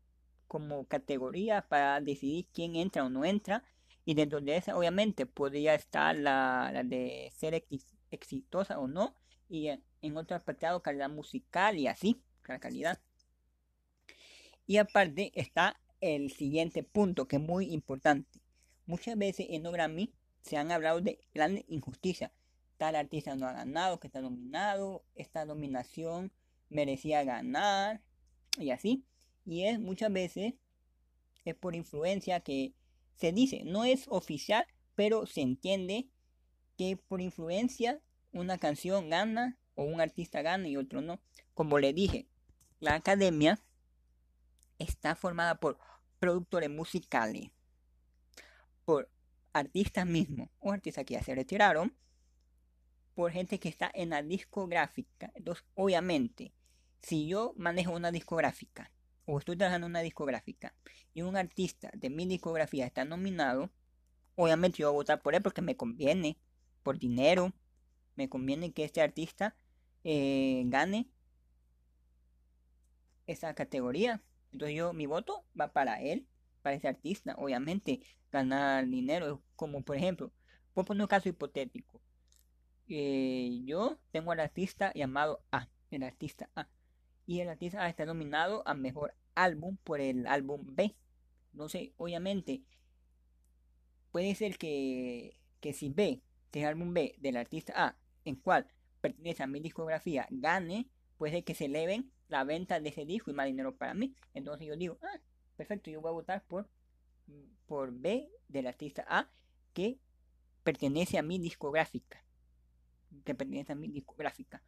como 0.46 0.84
categoría 0.84 1.66
para 1.66 1.98
decidir 2.02 2.46
quién 2.52 2.76
entra 2.76 3.04
o 3.04 3.08
no 3.08 3.24
entra 3.24 3.64
y 4.04 4.12
dentro 4.12 4.42
de 4.42 4.58
esa, 4.58 4.76
obviamente, 4.76 5.24
podría 5.24 5.74
estar 5.74 6.14
la, 6.14 6.82
de 6.84 7.32
ser 7.34 7.64
exitosa 8.10 8.78
o 8.78 8.86
no. 8.86 9.14
Y 9.48 9.68
en 10.02 10.16
otro 10.18 10.36
apartado, 10.36 10.82
calidad 10.82 11.08
musical 11.08 11.78
y 11.78 11.86
así, 11.86 12.20
la 12.46 12.58
calidad. 12.58 13.00
Y 14.66 14.76
aparte 14.76 15.32
está 15.34 15.80
el 16.02 16.30
siguiente 16.32 16.82
punto 16.82 17.26
que 17.26 17.36
es 17.36 17.42
muy 17.42 17.72
importante. 17.72 18.42
Muchas 18.84 19.16
veces 19.16 19.46
en 19.48 19.62
los 19.62 19.72
Grammy 19.72 20.12
se 20.42 20.58
han 20.58 20.70
hablado 20.70 21.00
de 21.00 21.18
gran 21.32 21.64
injusticia. 21.66 22.30
Tal 22.76 22.94
artista 22.94 23.34
no 23.36 23.46
ha 23.46 23.54
ganado, 23.54 24.00
que 24.00 24.08
está 24.08 24.20
nominado, 24.20 25.02
esta 25.14 25.46
nominación 25.46 26.30
merecía 26.72 27.24
ganar 27.24 28.02
y 28.58 28.70
así. 28.70 29.04
Y 29.44 29.64
es 29.64 29.78
muchas 29.78 30.12
veces 30.12 30.54
es 31.44 31.54
por 31.54 31.74
influencia 31.74 32.40
que 32.40 32.74
se 33.16 33.32
dice, 33.32 33.62
no 33.64 33.84
es 33.84 34.06
oficial, 34.08 34.66
pero 34.94 35.26
se 35.26 35.40
entiende 35.40 36.08
que 36.76 36.96
por 36.96 37.20
influencia 37.20 38.00
una 38.32 38.58
canción 38.58 39.10
gana 39.10 39.58
o 39.74 39.84
un 39.84 40.00
artista 40.00 40.42
gana 40.42 40.68
y 40.68 40.76
otro 40.76 41.00
no. 41.00 41.20
Como 41.54 41.78
le 41.78 41.92
dije, 41.92 42.26
la 42.80 42.94
academia 42.94 43.60
está 44.78 45.14
formada 45.14 45.56
por 45.56 45.78
productores 46.18 46.70
musicales, 46.70 47.50
por 48.84 49.10
artistas 49.52 50.06
mismos 50.06 50.48
o 50.60 50.72
artistas 50.72 51.04
que 51.04 51.14
ya 51.14 51.22
se 51.22 51.34
retiraron, 51.34 51.94
por 53.14 53.30
gente 53.30 53.58
que 53.58 53.68
está 53.68 53.90
en 53.94 54.10
la 54.10 54.22
discográfica. 54.22 55.30
Entonces, 55.34 55.64
obviamente, 55.74 56.52
si 57.02 57.26
yo 57.26 57.54
manejo 57.56 57.92
una 57.92 58.12
discográfica 58.12 58.90
o 59.26 59.38
estoy 59.38 59.56
trabajando 59.56 59.86
en 59.86 59.92
una 59.92 60.00
discográfica 60.00 60.74
y 61.14 61.22
un 61.22 61.36
artista 61.36 61.90
de 61.94 62.10
mi 62.10 62.26
discografía 62.26 62.86
está 62.86 63.04
nominado, 63.04 63.70
obviamente 64.36 64.78
yo 64.78 64.88
voy 64.88 64.94
a 64.94 65.00
votar 65.00 65.22
por 65.22 65.34
él 65.34 65.42
porque 65.42 65.62
me 65.62 65.76
conviene, 65.76 66.38
por 66.82 66.98
dinero, 66.98 67.52
me 68.16 68.28
conviene 68.28 68.72
que 68.72 68.84
este 68.84 69.00
artista 69.00 69.54
eh, 70.04 70.62
gane 70.66 71.08
esa 73.26 73.54
categoría. 73.54 74.22
Entonces 74.52 74.76
yo, 74.76 74.92
mi 74.92 75.06
voto 75.06 75.44
va 75.58 75.72
para 75.72 76.02
él, 76.02 76.26
para 76.62 76.76
ese 76.76 76.88
artista. 76.88 77.34
Obviamente, 77.38 78.00
ganar 78.30 78.86
dinero, 78.86 79.42
como 79.56 79.82
por 79.82 79.96
ejemplo, 79.96 80.32
por 80.74 80.84
poner 80.84 81.02
un 81.02 81.08
caso 81.08 81.28
hipotético. 81.28 82.00
Eh, 82.88 83.62
yo 83.64 83.98
tengo 84.10 84.32
al 84.32 84.40
artista 84.40 84.92
llamado 84.94 85.42
A, 85.50 85.68
el 85.90 86.02
artista 86.02 86.50
A. 86.54 86.68
Y 87.26 87.40
el 87.40 87.48
artista 87.48 87.82
A 87.82 87.88
está 87.88 88.04
nominado 88.04 88.62
a 88.66 88.74
mejor 88.74 89.14
álbum 89.34 89.76
por 89.84 90.00
el 90.00 90.26
álbum 90.26 90.62
B. 90.64 90.94
No 91.52 91.68
sé, 91.68 91.92
obviamente, 91.96 92.62
puede 94.10 94.34
ser 94.34 94.58
que, 94.58 95.38
que 95.60 95.72
si 95.72 95.88
B, 95.90 96.22
el 96.52 96.64
álbum 96.66 96.92
B 96.92 97.14
del 97.18 97.36
artista 97.36 97.72
A, 97.76 97.96
en 98.24 98.36
cual 98.36 98.66
pertenece 99.00 99.42
a 99.42 99.46
mi 99.46 99.60
discografía, 99.60 100.26
gane, 100.30 100.88
puede 101.16 101.32
ser 101.32 101.44
que 101.44 101.54
se 101.54 101.66
eleven 101.66 102.10
la 102.28 102.44
venta 102.44 102.80
de 102.80 102.88
ese 102.88 103.04
disco 103.04 103.30
y 103.30 103.34
más 103.34 103.46
dinero 103.46 103.76
para 103.76 103.94
mí. 103.94 104.14
Entonces 104.34 104.66
yo 104.66 104.76
digo, 104.76 104.98
ah, 105.02 105.20
perfecto, 105.56 105.90
yo 105.90 106.00
voy 106.00 106.10
a 106.10 106.12
votar 106.12 106.44
por, 106.44 106.68
por 107.66 107.92
B 107.92 108.30
del 108.48 108.66
artista 108.66 109.04
A 109.08 109.28
que 109.72 109.98
pertenece 110.62 111.18
a 111.18 111.22
mi 111.22 111.38
discográfica. 111.38 112.24
Que 113.24 113.34
pertenece 113.34 113.72
a 113.72 113.76
mi 113.76 113.88
discográfica. 113.88 114.62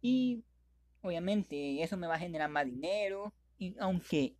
Y 0.00 0.44
obviamente 1.02 1.82
eso 1.82 1.96
me 1.96 2.06
va 2.06 2.16
a 2.16 2.18
generar 2.18 2.50
más 2.50 2.66
dinero. 2.66 3.32
Y 3.58 3.74
aunque 3.78 4.36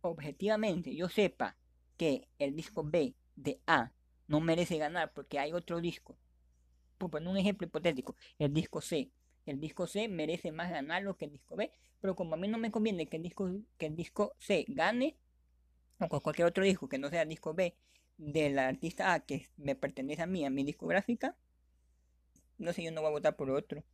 objetivamente 0.00 0.94
yo 0.94 1.08
sepa 1.08 1.56
que 1.96 2.28
el 2.38 2.54
disco 2.54 2.84
B 2.84 3.14
de 3.36 3.60
A 3.66 3.92
no 4.28 4.40
merece 4.40 4.78
ganar 4.78 5.12
porque 5.12 5.38
hay 5.38 5.52
otro 5.52 5.80
disco. 5.80 6.16
Por 6.98 7.10
poner 7.10 7.28
un 7.28 7.36
ejemplo 7.36 7.66
hipotético, 7.66 8.16
el 8.38 8.52
disco 8.52 8.80
C. 8.80 9.10
El 9.44 9.60
disco 9.60 9.86
C 9.86 10.08
merece 10.08 10.50
más 10.50 10.70
ganarlo 10.70 11.16
que 11.16 11.26
el 11.26 11.32
disco 11.32 11.54
B, 11.56 11.70
pero 12.00 12.16
como 12.16 12.34
a 12.34 12.36
mí 12.38 12.48
no 12.48 12.58
me 12.58 12.70
conviene 12.72 13.08
que 13.08 13.16
el 13.18 13.22
disco, 13.22 13.50
que 13.78 13.86
el 13.86 13.94
disco 13.94 14.34
C 14.38 14.64
gane, 14.68 15.16
o 16.00 16.08
con 16.08 16.20
cualquier 16.20 16.48
otro 16.48 16.64
disco 16.64 16.88
que 16.88 16.98
no 16.98 17.10
sea 17.10 17.22
el 17.22 17.28
disco 17.28 17.54
B 17.54 17.76
del 18.16 18.58
artista 18.58 19.12
A 19.12 19.20
que 19.20 19.48
me 19.56 19.76
pertenece 19.76 20.22
a 20.22 20.26
mí, 20.26 20.44
a 20.44 20.50
mi 20.50 20.64
discográfica, 20.64 21.36
no 22.58 22.72
sé, 22.72 22.82
yo 22.82 22.90
no 22.90 23.02
voy 23.02 23.08
a 23.08 23.12
votar 23.12 23.36
por 23.36 23.50
otro. 23.50 23.84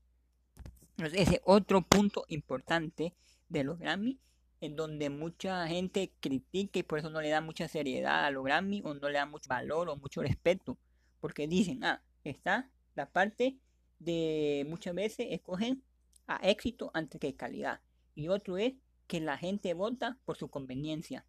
Ese 0.98 1.40
otro 1.44 1.82
punto 1.82 2.24
importante 2.28 3.14
de 3.48 3.64
los 3.64 3.78
Grammy 3.78 4.18
en 4.60 4.76
donde 4.76 5.10
mucha 5.10 5.66
gente 5.66 6.12
critica 6.20 6.78
y 6.78 6.82
por 6.84 7.00
eso 7.00 7.10
no 7.10 7.20
le 7.20 7.30
da 7.30 7.40
mucha 7.40 7.66
seriedad 7.66 8.24
a 8.24 8.30
los 8.30 8.44
Grammy 8.44 8.80
o 8.84 8.94
no 8.94 9.08
le 9.08 9.18
da 9.18 9.26
mucho 9.26 9.48
valor 9.48 9.88
o 9.88 9.96
mucho 9.96 10.22
respeto. 10.22 10.78
Porque 11.20 11.48
dicen, 11.48 11.82
ah, 11.82 12.02
está 12.22 12.70
la 12.94 13.10
parte 13.10 13.58
de 13.98 14.64
muchas 14.68 14.94
veces 14.94 15.26
escogen 15.30 15.82
a 16.26 16.36
éxito 16.48 16.90
antes 16.94 17.20
que 17.20 17.34
calidad. 17.34 17.80
Y 18.14 18.28
otro 18.28 18.56
es 18.56 18.74
que 19.08 19.20
la 19.20 19.36
gente 19.36 19.74
vota 19.74 20.18
por 20.24 20.36
su 20.36 20.48
conveniencia. 20.48 21.24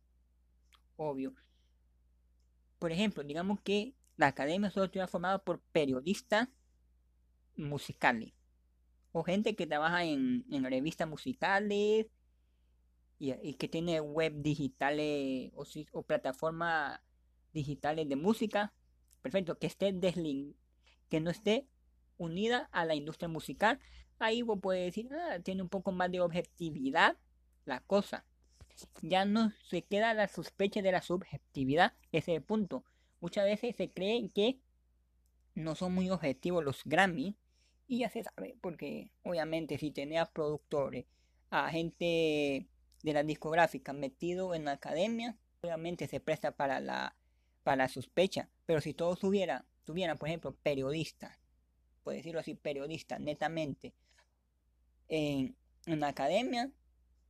Obvio. 0.95 1.33
Por 2.77 2.91
ejemplo, 2.91 3.23
digamos 3.23 3.61
que 3.61 3.95
la 4.17 4.27
academia 4.27 4.69
solo 4.69 4.85
está 4.85 5.07
formada 5.07 5.39
por 5.39 5.59
periodistas 5.71 6.49
musicales 7.55 8.33
o 9.13 9.23
gente 9.23 9.55
que 9.55 9.67
trabaja 9.67 10.03
en, 10.03 10.43
revistas 10.65 11.07
musicales 11.07 12.07
y, 13.19 13.53
que 13.53 13.67
tiene 13.69 14.01
web 14.01 14.33
digitales 14.41 15.51
o, 15.55 16.01
plataformas 16.01 16.99
digitales 17.53 18.09
de 18.09 18.15
música. 18.17 18.73
Perfecto, 19.21 19.57
que 19.57 19.67
esté 19.67 19.93
deslin 19.93 20.55
que 21.09 21.21
no 21.21 21.29
esté 21.29 21.67
unida 22.17 22.69
a 22.71 22.85
la 22.85 22.95
industria 22.95 23.29
musical. 23.29 23.79
Ahí 24.17 24.41
vos 24.41 24.57
puedes 24.59 24.83
decir, 24.83 25.09
ah, 25.13 25.39
tiene 25.39 25.61
un 25.61 25.69
poco 25.69 25.91
más 25.91 26.11
de 26.11 26.19
objetividad 26.19 27.15
la 27.65 27.81
cosa. 27.81 28.25
Ya 29.03 29.23
no 29.23 29.51
se 29.69 29.83
queda 29.83 30.15
la 30.15 30.27
sospecha 30.27 30.81
de 30.81 30.91
la 30.91 31.03
subjetividad, 31.03 31.93
ese 32.11 32.31
es 32.31 32.37
el 32.37 32.43
punto. 32.43 32.83
Muchas 33.21 33.45
veces 33.45 33.75
se 33.75 33.91
cree 33.91 34.27
que 34.29 34.57
no 35.53 35.75
son 35.75 35.93
muy 35.93 36.09
objetivos 36.09 36.63
los 36.63 36.83
Grammy 36.83 37.37
y 37.93 37.99
ya 37.99 38.09
se 38.09 38.23
sabe, 38.23 38.57
porque 38.59 39.11
obviamente 39.21 39.77
si 39.77 39.91
tenía 39.91 40.25
productores, 40.25 41.05
a 41.51 41.69
gente 41.69 42.67
de 43.03 43.13
la 43.13 43.21
discográfica 43.21 43.93
metido 43.93 44.55
en 44.55 44.65
la 44.65 44.71
academia, 44.71 45.37
obviamente 45.61 46.07
se 46.07 46.19
presta 46.19 46.55
para 46.55 46.79
la, 46.79 47.15
para 47.61 47.83
la 47.83 47.87
sospecha. 47.87 48.49
Pero 48.65 48.81
si 48.81 48.95
todos 48.95 49.19
tuvieran, 49.19 49.63
tuvieran, 49.85 50.17
por 50.17 50.27
ejemplo, 50.27 50.55
periodistas, 50.63 51.37
por 52.03 52.15
decirlo 52.15 52.39
así, 52.39 52.55
periodistas 52.55 53.19
netamente, 53.19 53.93
en, 55.07 55.55
en 55.85 55.99
la 55.99 56.07
academia, 56.07 56.71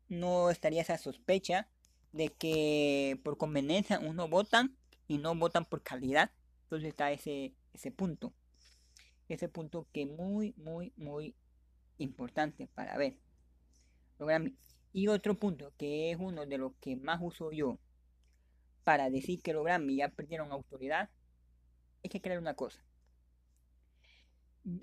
no 0.08 0.50
estaría 0.50 0.82
esa 0.82 0.98
sospecha 0.98 1.68
de 2.14 2.30
que 2.30 3.20
por 3.22 3.38
conveniencia 3.38 4.00
uno 4.00 4.30
votan 4.30 4.78
y 5.10 5.18
no 5.18 5.36
votan 5.36 5.66
por 5.66 5.84
calidad. 5.84 6.32
Entonces 6.64 6.88
está 6.88 7.12
ese, 7.12 7.54
ese 7.74 7.92
punto. 7.92 8.32
Ese 9.34 9.50
punto 9.50 9.88
que 9.92 10.06
muy, 10.06 10.54
muy, 10.58 10.94
muy 10.96 11.36
importante 11.98 12.68
para 12.68 12.98
ver. 12.98 13.18
Y 14.92 15.08
otro 15.08 15.40
punto 15.40 15.74
que 15.76 16.12
es 16.12 16.18
uno 16.20 16.46
de 16.46 16.58
los 16.60 16.74
que 16.80 16.96
más 16.96 17.20
uso 17.22 17.52
yo 17.52 17.80
para 18.84 19.10
decir 19.10 19.42
que 19.42 19.54
los 19.54 19.64
Grammy 19.64 19.96
ya 19.96 20.10
perdieron 20.10 20.52
autoridad, 20.52 21.10
es 22.04 22.12
que 22.12 22.22
creer 22.22 22.38
una 22.38 22.54
cosa. 22.54 22.80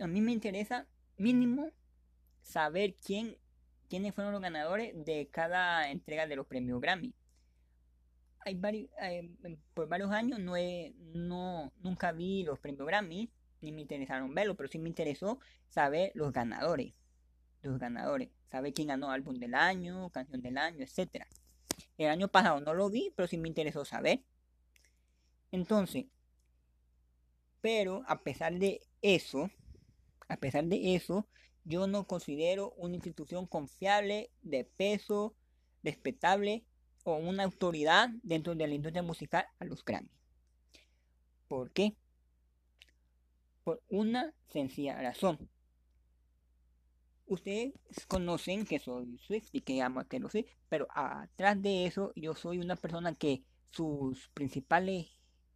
A 0.01 0.09
mí 0.09 0.21
me 0.21 0.33
interesa 0.33 0.89
mínimo 1.17 1.71
saber 2.43 2.97
quién 3.05 3.37
quiénes 3.89 4.15
fueron 4.15 4.33
los 4.33 4.43
ganadores 4.43 4.93
de 5.05 5.29
cada 5.31 5.91
entrega 5.91 6.27
de 6.27 6.37
los 6.37 6.47
premios 6.47 6.81
Grammy. 6.81 7.13
Hay 8.45 8.55
varios, 8.55 8.91
por 9.75 9.89
varios 9.89 10.11
años 10.13 10.39
no, 10.39 10.55
no 11.13 11.73
nunca 11.83 12.13
vi 12.13 12.43
los 12.43 12.59
premios 12.59 12.87
Grammy, 12.87 13.31
ni 13.61 13.73
me 13.73 13.83
interesaron 13.83 14.35
verlos, 14.35 14.57
pero 14.57 14.69
sí 14.69 14.79
me 14.79 14.89
interesó 14.89 15.39
saber 15.69 16.13
los 16.15 16.33
ganadores. 16.33 16.95
Los 17.63 17.79
ganadores, 17.79 18.31
saber 18.51 18.73
quién 18.73 18.89
ganó 18.89 19.11
álbum 19.11 19.39
del 19.39 19.55
año, 19.55 20.11
canción 20.11 20.41
del 20.41 20.57
año, 20.57 20.85
etc. 20.85 21.27
El 21.99 22.09
año 22.09 22.29
pasado 22.29 22.61
no 22.61 22.75
lo 22.75 22.89
vi, 22.89 23.13
pero 23.15 23.29
sí 23.29 23.37
me 23.37 23.49
interesó 23.49 23.85
saber. 23.85 24.23
Entonces, 25.53 26.07
pero 27.61 28.03
a 28.07 28.23
pesar 28.23 28.59
de 28.59 28.81
eso, 29.03 29.51
a 30.29 30.37
pesar 30.37 30.65
de 30.65 30.95
eso, 30.95 31.27
yo 31.65 31.87
no 31.87 32.07
considero 32.07 32.73
una 32.77 32.95
institución 32.95 33.47
confiable, 33.47 34.31
de 34.43 34.65
peso, 34.65 35.35
respetable 35.83 36.65
o 37.05 37.17
una 37.17 37.45
autoridad 37.45 38.11
dentro 38.23 38.55
de 38.55 38.67
la 38.67 38.75
industria 38.75 39.03
musical 39.03 39.47
a 39.59 39.65
los 39.65 39.85
Grammy. 39.85 40.11
¿Por 41.49 41.71
qué? 41.73 41.97
Por 43.71 43.85
una 43.89 44.35
sencilla 44.49 45.01
razón. 45.01 45.49
Ustedes 47.27 47.73
conocen 48.09 48.67
que 48.67 48.81
soy 48.81 49.17
Swift 49.19 49.51
y 49.53 49.61
que 49.61 49.81
amo 49.81 50.01
a 50.01 50.05
Taylor 50.05 50.29
Swift, 50.29 50.51
pero 50.69 50.89
atrás 50.91 51.63
de 51.63 51.87
eso 51.87 52.13
yo 52.17 52.35
soy 52.35 52.59
una 52.59 52.75
persona 52.75 53.15
que 53.15 53.45
sus 53.71 54.29
principales 54.31 55.07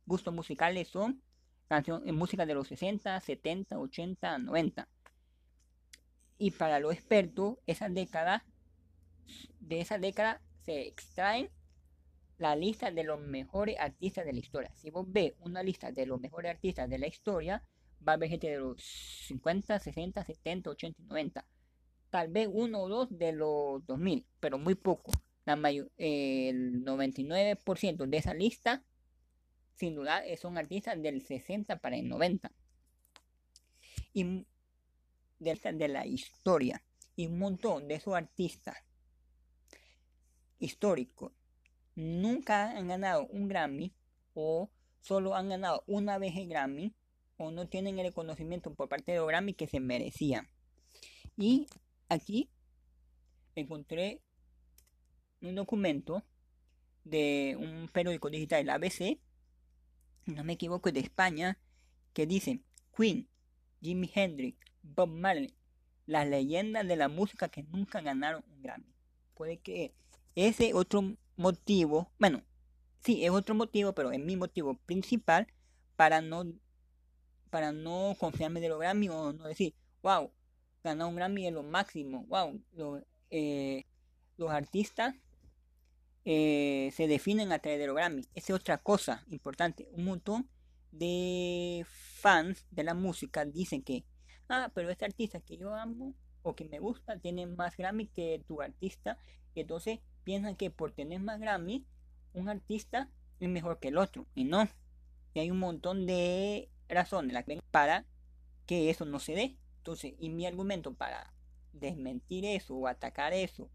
gustos 0.06 0.32
musicales 0.32 0.86
son 0.86 1.24
canción, 1.66 2.04
música 2.14 2.46
de 2.46 2.54
los 2.54 2.68
60, 2.68 3.20
70, 3.20 3.80
80, 3.80 4.38
90 4.38 4.88
y 6.38 6.52
para 6.52 6.78
los 6.78 6.94
expertos, 6.94 7.56
esa 7.66 7.88
década, 7.88 8.44
de 9.58 9.80
esa 9.80 9.98
década 9.98 10.40
se 10.64 10.86
extraen 10.86 11.50
la 12.38 12.54
lista 12.54 12.92
de 12.92 13.02
los 13.02 13.20
mejores 13.20 13.76
artistas 13.80 14.24
de 14.24 14.32
la 14.32 14.38
historia. 14.38 14.72
Si 14.76 14.90
vos 14.90 15.04
ves 15.08 15.32
una 15.40 15.64
lista 15.64 15.90
de 15.90 16.06
los 16.06 16.20
mejores 16.20 16.52
artistas 16.52 16.88
de 16.88 16.98
la 16.98 17.08
historia, 17.08 17.64
va 18.06 18.12
a 18.12 18.14
haber 18.16 18.30
gente 18.30 18.48
de 18.48 18.58
los 18.58 18.82
50, 19.28 19.78
60, 19.78 20.24
70, 20.24 20.70
80 20.70 21.02
y 21.02 21.04
90. 21.06 21.46
Tal 22.10 22.28
vez 22.28 22.48
uno 22.50 22.82
o 22.82 22.88
dos 22.88 23.18
de 23.18 23.32
los 23.32 23.84
2000, 23.86 24.26
pero 24.40 24.58
muy 24.58 24.74
poco. 24.74 25.12
La 25.44 25.54
el 25.98 26.84
99% 26.84 28.06
de 28.06 28.16
esa 28.16 28.32
lista, 28.32 28.82
sin 29.74 29.94
duda, 29.94 30.22
son 30.40 30.56
artistas 30.56 31.00
del 31.02 31.20
60 31.20 31.80
para 31.80 31.96
el 31.96 32.08
90. 32.08 32.50
Y 34.14 34.46
de, 35.38 35.88
la 35.88 36.06
historia 36.06 36.82
y 37.16 37.26
un 37.26 37.38
montón 37.38 37.88
de 37.88 37.96
esos 37.96 38.14
artistas 38.14 38.76
históricos 40.58 41.32
nunca 41.94 42.70
han 42.70 42.88
ganado 42.88 43.26
un 43.26 43.48
Grammy 43.48 43.92
o 44.34 44.70
solo 45.00 45.34
han 45.34 45.50
ganado 45.50 45.84
una 45.86 46.18
vez 46.18 46.36
el 46.36 46.48
Grammy 46.48 46.94
no 47.50 47.68
tienen 47.68 47.98
el 47.98 48.06
reconocimiento 48.06 48.72
por 48.74 48.88
parte 48.88 49.12
de 49.12 49.24
Grammy 49.24 49.54
que 49.54 49.66
se 49.66 49.80
merecían. 49.80 50.48
Y 51.36 51.66
aquí 52.08 52.50
encontré 53.54 54.20
un 55.40 55.54
documento 55.54 56.24
de 57.04 57.56
un 57.58 57.88
periódico 57.92 58.30
digital, 58.30 58.68
ABC, 58.70 59.18
no 60.26 60.44
me 60.44 60.54
equivoco, 60.54 60.90
de 60.90 61.00
España, 61.00 61.58
que 62.12 62.26
dice 62.26 62.60
Queen, 62.96 63.28
Jimi 63.82 64.10
Hendrix, 64.14 64.58
Bob 64.82 65.08
Marley, 65.08 65.54
las 66.06 66.26
leyendas 66.28 66.86
de 66.86 66.96
la 66.96 67.08
música 67.08 67.48
que 67.48 67.62
nunca 67.62 68.00
ganaron 68.00 68.44
un 68.48 68.62
Grammy. 68.62 68.94
Puede 69.34 69.58
que 69.58 69.94
ese 70.34 70.72
otro 70.74 71.16
motivo, 71.36 72.10
bueno, 72.18 72.42
sí, 73.00 73.24
es 73.24 73.30
otro 73.30 73.54
motivo, 73.54 73.94
pero 73.94 74.12
es 74.12 74.20
mi 74.20 74.36
motivo 74.36 74.74
principal 74.86 75.46
para 75.96 76.20
no 76.20 76.44
para 77.54 77.70
no 77.70 78.16
confiarme 78.18 78.58
de 78.58 78.68
los 78.68 78.80
Grammy 78.80 79.08
o 79.10 79.32
no 79.32 79.44
decir, 79.44 79.76
wow, 80.02 80.28
ganar 80.82 81.06
un 81.06 81.14
Grammy 81.14 81.46
es 81.46 81.52
lo 81.52 81.62
máximo, 81.62 82.26
wow, 82.26 82.60
eh, 83.30 83.84
los 84.36 84.50
artistas 84.50 85.14
eh, 86.24 86.90
se 86.92 87.06
definen 87.06 87.52
a 87.52 87.60
través 87.60 87.78
de 87.78 87.86
los 87.86 87.94
Grammy. 87.94 88.22
Esa 88.34 88.52
es 88.52 88.58
otra 88.60 88.78
cosa 88.78 89.22
importante. 89.28 89.88
Un 89.92 90.04
montón 90.04 90.48
de 90.90 91.86
fans 91.86 92.66
de 92.72 92.82
la 92.82 92.94
música 92.94 93.44
dicen 93.44 93.84
que 93.84 94.04
ah, 94.48 94.72
pero 94.74 94.90
este 94.90 95.04
artista 95.04 95.38
que 95.38 95.56
yo 95.56 95.76
amo 95.76 96.12
o 96.42 96.56
que 96.56 96.64
me 96.64 96.80
gusta 96.80 97.20
tiene 97.20 97.46
más 97.46 97.76
Grammy 97.76 98.08
que 98.08 98.42
tu 98.48 98.62
artista. 98.62 99.16
Entonces 99.54 100.00
piensan 100.24 100.56
que 100.56 100.72
por 100.72 100.90
tener 100.90 101.20
más 101.20 101.38
Grammy, 101.38 101.86
un 102.32 102.48
artista 102.48 103.12
es 103.38 103.48
mejor 103.48 103.78
que 103.78 103.88
el 103.88 103.98
otro. 103.98 104.26
Y 104.34 104.42
no. 104.42 104.68
Y 105.34 105.38
hay 105.38 105.52
un 105.52 105.60
montón 105.60 106.04
de 106.04 106.68
razones 106.88 107.36
para 107.70 108.06
que 108.66 108.90
eso 108.90 109.04
no 109.04 109.18
se 109.18 109.34
dé. 109.34 109.56
Entonces, 109.78 110.14
y 110.18 110.30
mi 110.30 110.46
argumento 110.46 110.94
para 110.94 111.34
desmentir 111.72 112.44
eso 112.44 112.74
o 112.74 112.86
atacar 112.86 113.32
eso 113.32 113.70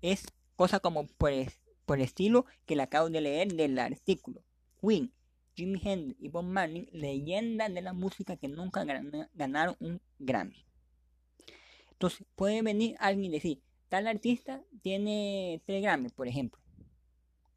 es 0.00 0.26
cosa 0.56 0.80
como 0.80 1.06
por, 1.06 1.32
el 1.32 2.00
estilo 2.00 2.46
que 2.66 2.76
le 2.76 2.82
acabo 2.82 3.10
de 3.10 3.20
leer 3.20 3.52
del 3.52 3.78
artículo. 3.78 4.44
Queen 4.80 5.12
Jimi 5.56 5.80
Hendrix 5.82 6.20
y 6.20 6.28
Bob 6.28 6.44
Marley, 6.44 6.88
leyendas 6.92 7.72
de 7.72 7.80
la 7.80 7.92
música 7.92 8.36
que 8.36 8.48
nunca 8.48 8.84
ganaron 9.34 9.76
un 9.80 10.00
Grammy. 10.18 10.64
Entonces, 11.92 12.26
puede 12.34 12.62
venir 12.62 12.96
alguien 12.98 13.26
y 13.26 13.34
decir, 13.34 13.62
tal 13.88 14.06
artista 14.08 14.62
tiene 14.82 15.62
tres 15.64 15.82
Grammy, 15.82 16.08
por 16.08 16.26
ejemplo. 16.26 16.60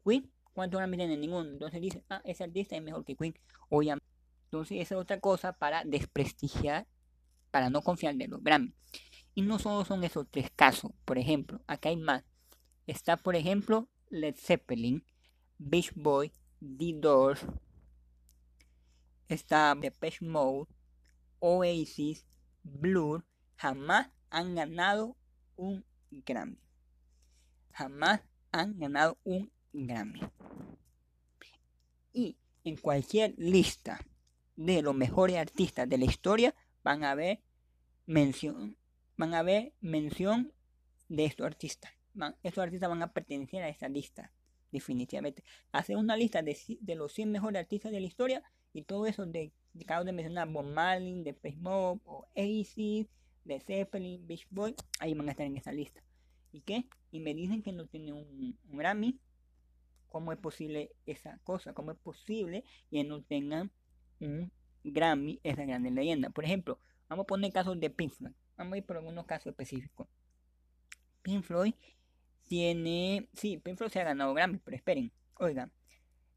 Queen, 0.04 0.30
¿cuántos 0.52 0.78
Grammy 0.78 0.96
tiene? 0.96 1.16
Ninguno. 1.16 1.50
Entonces 1.50 1.80
dice, 1.80 2.04
ah, 2.08 2.22
ese 2.24 2.44
artista 2.44 2.76
es 2.76 2.82
mejor 2.82 3.04
que 3.04 3.16
Queen. 3.16 3.34
Obviamente. 3.68 4.06
Entonces, 4.48 4.80
esa 4.80 4.94
es 4.94 5.00
otra 5.00 5.20
cosa 5.20 5.52
para 5.52 5.84
desprestigiar, 5.84 6.86
para 7.50 7.68
no 7.68 7.82
confiar 7.82 8.14
de 8.14 8.28
los 8.28 8.42
Grammy. 8.42 8.72
Y 9.34 9.42
no 9.42 9.58
solo 9.58 9.84
son 9.84 10.04
esos 10.04 10.26
tres 10.30 10.50
casos. 10.56 10.92
Por 11.04 11.18
ejemplo, 11.18 11.60
acá 11.66 11.90
hay 11.90 11.98
más. 11.98 12.24
Está, 12.86 13.18
por 13.18 13.36
ejemplo, 13.36 13.90
Led 14.08 14.36
Zeppelin, 14.36 15.04
Beach 15.58 15.92
Boy, 15.94 16.32
The 16.60 16.94
Doors, 16.94 17.44
está 19.28 19.74
Depeche 19.74 20.24
Mode, 20.24 20.66
Oasis, 21.40 22.24
Blur, 22.62 23.26
jamás 23.56 24.08
han 24.30 24.54
ganado 24.54 25.14
un 25.56 25.84
Grammy. 26.10 26.58
Jamás 27.72 28.22
han 28.50 28.78
ganado 28.78 29.18
un 29.24 29.52
Grammy. 29.74 30.20
Y 32.14 32.38
en 32.64 32.76
cualquier 32.78 33.34
lista 33.36 34.00
de 34.58 34.82
los 34.82 34.94
mejores 34.94 35.36
artistas 35.36 35.88
de 35.88 35.98
la 35.98 36.04
historia 36.04 36.52
van 36.82 37.04
a 37.04 37.14
ver 37.14 37.40
mención, 38.06 38.76
van 39.16 39.32
a 39.32 39.44
ver 39.44 39.72
mención 39.80 40.52
de 41.08 41.26
estos 41.26 41.46
artistas. 41.46 41.92
estos 42.42 42.64
artistas 42.64 42.88
van 42.88 43.02
a 43.02 43.12
pertenecer 43.12 43.62
a 43.62 43.68
esta 43.68 43.88
lista, 43.88 44.32
definitivamente. 44.72 45.44
Hacer 45.70 45.96
una 45.96 46.16
lista 46.16 46.42
de, 46.42 46.58
de 46.80 46.94
los 46.96 47.12
100 47.12 47.30
mejores 47.30 47.60
artistas 47.60 47.92
de 47.92 48.00
la 48.00 48.08
historia 48.08 48.42
y 48.72 48.82
todo 48.82 49.06
eso 49.06 49.26
de, 49.26 49.52
de 49.74 49.84
cada 49.84 50.02
de 50.02 50.12
mencionar 50.12 50.48
Bob 50.48 50.66
Marley, 50.66 51.22
de 51.22 51.34
Face 51.34 51.56
Mob, 51.56 52.00
o 52.04 52.26
Aces, 52.34 53.06
de 53.44 53.60
Zeppelin, 53.60 54.26
Beach 54.26 54.48
Boy, 54.50 54.74
ahí 54.98 55.14
van 55.14 55.28
a 55.28 55.30
estar 55.30 55.46
en 55.46 55.56
esa 55.56 55.70
lista. 55.70 56.02
¿Y 56.50 56.62
qué? 56.62 56.88
Y 57.12 57.20
me 57.20 57.32
dicen 57.32 57.62
que 57.62 57.72
no 57.72 57.86
tiene 57.86 58.12
un, 58.12 58.58
un 58.68 58.76
Grammy. 58.76 59.20
¿Cómo 60.08 60.32
es 60.32 60.38
posible 60.38 60.90
esa 61.06 61.38
cosa? 61.44 61.74
¿Cómo 61.74 61.92
es 61.92 61.98
posible 61.98 62.64
que 62.90 63.04
no 63.04 63.22
tengan 63.22 63.70
un 64.20 64.52
Grammy 64.84 65.40
esa 65.42 65.64
grande 65.64 65.90
leyenda? 65.90 66.30
Por 66.30 66.44
ejemplo, 66.44 66.78
vamos 67.08 67.24
a 67.24 67.26
poner 67.26 67.52
casos 67.52 67.78
de 67.78 67.90
Pink 67.90 68.12
Floyd. 68.12 68.34
Vamos 68.56 68.74
a 68.74 68.78
ir 68.78 68.84
por 68.84 68.96
algunos 68.96 69.26
casos 69.26 69.46
específicos. 69.46 70.08
Pink 71.22 71.44
Floyd 71.44 71.74
tiene. 72.46 73.28
Sí, 73.34 73.58
Pink 73.58 73.76
Floyd 73.76 73.90
se 73.90 74.00
ha 74.00 74.04
ganado 74.04 74.34
Grammy, 74.34 74.58
pero 74.58 74.76
esperen. 74.76 75.12
Oigan, 75.34 75.70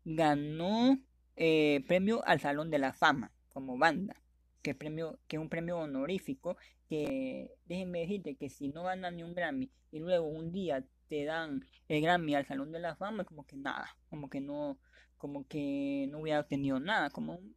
ganó 0.06 1.00
eh, 1.36 1.84
premio 1.88 2.24
al 2.26 2.39
Salón 2.39 2.70
de 2.70 2.80
la 2.80 2.94
Fama 2.94 3.32
como 3.50 3.78
banda. 3.78 4.15
Que, 4.62 4.76
premio, 4.76 5.17
que 5.28 5.38
es 5.38 5.41
un 5.41 5.50
premio 5.50 5.80
honorífico. 5.80 6.58
Que 6.88 7.52
déjenme 7.65 8.02
decirte 8.02 8.36
que 8.36 8.50
si 8.50 8.67
no 8.67 8.84
ganan 8.84 9.15
ni 9.15 9.24
un 9.24 9.34
Grammy 9.34 9.72
y 9.91 10.00
luego 10.00 10.28
un 10.28 10.52
día 10.52 10.84
te 11.08 11.26
dan 11.26 11.65
el 11.88 12.02
Grammy 12.02 12.36
al 12.36 12.46
Salón 12.46 12.72
de 12.72 12.80
la 12.80 12.96
Fama, 12.96 13.26
como 13.26 13.46
que 13.46 13.58
nada, 13.58 13.98
como 14.10 14.30
que 14.30 14.39
no, 14.39 14.78
como 15.17 15.48
que 15.48 16.08
no 16.10 16.20
hubiera 16.20 16.39
obtenido 16.39 16.80
nada, 16.80 17.10
como 17.10 17.36
un 17.36 17.56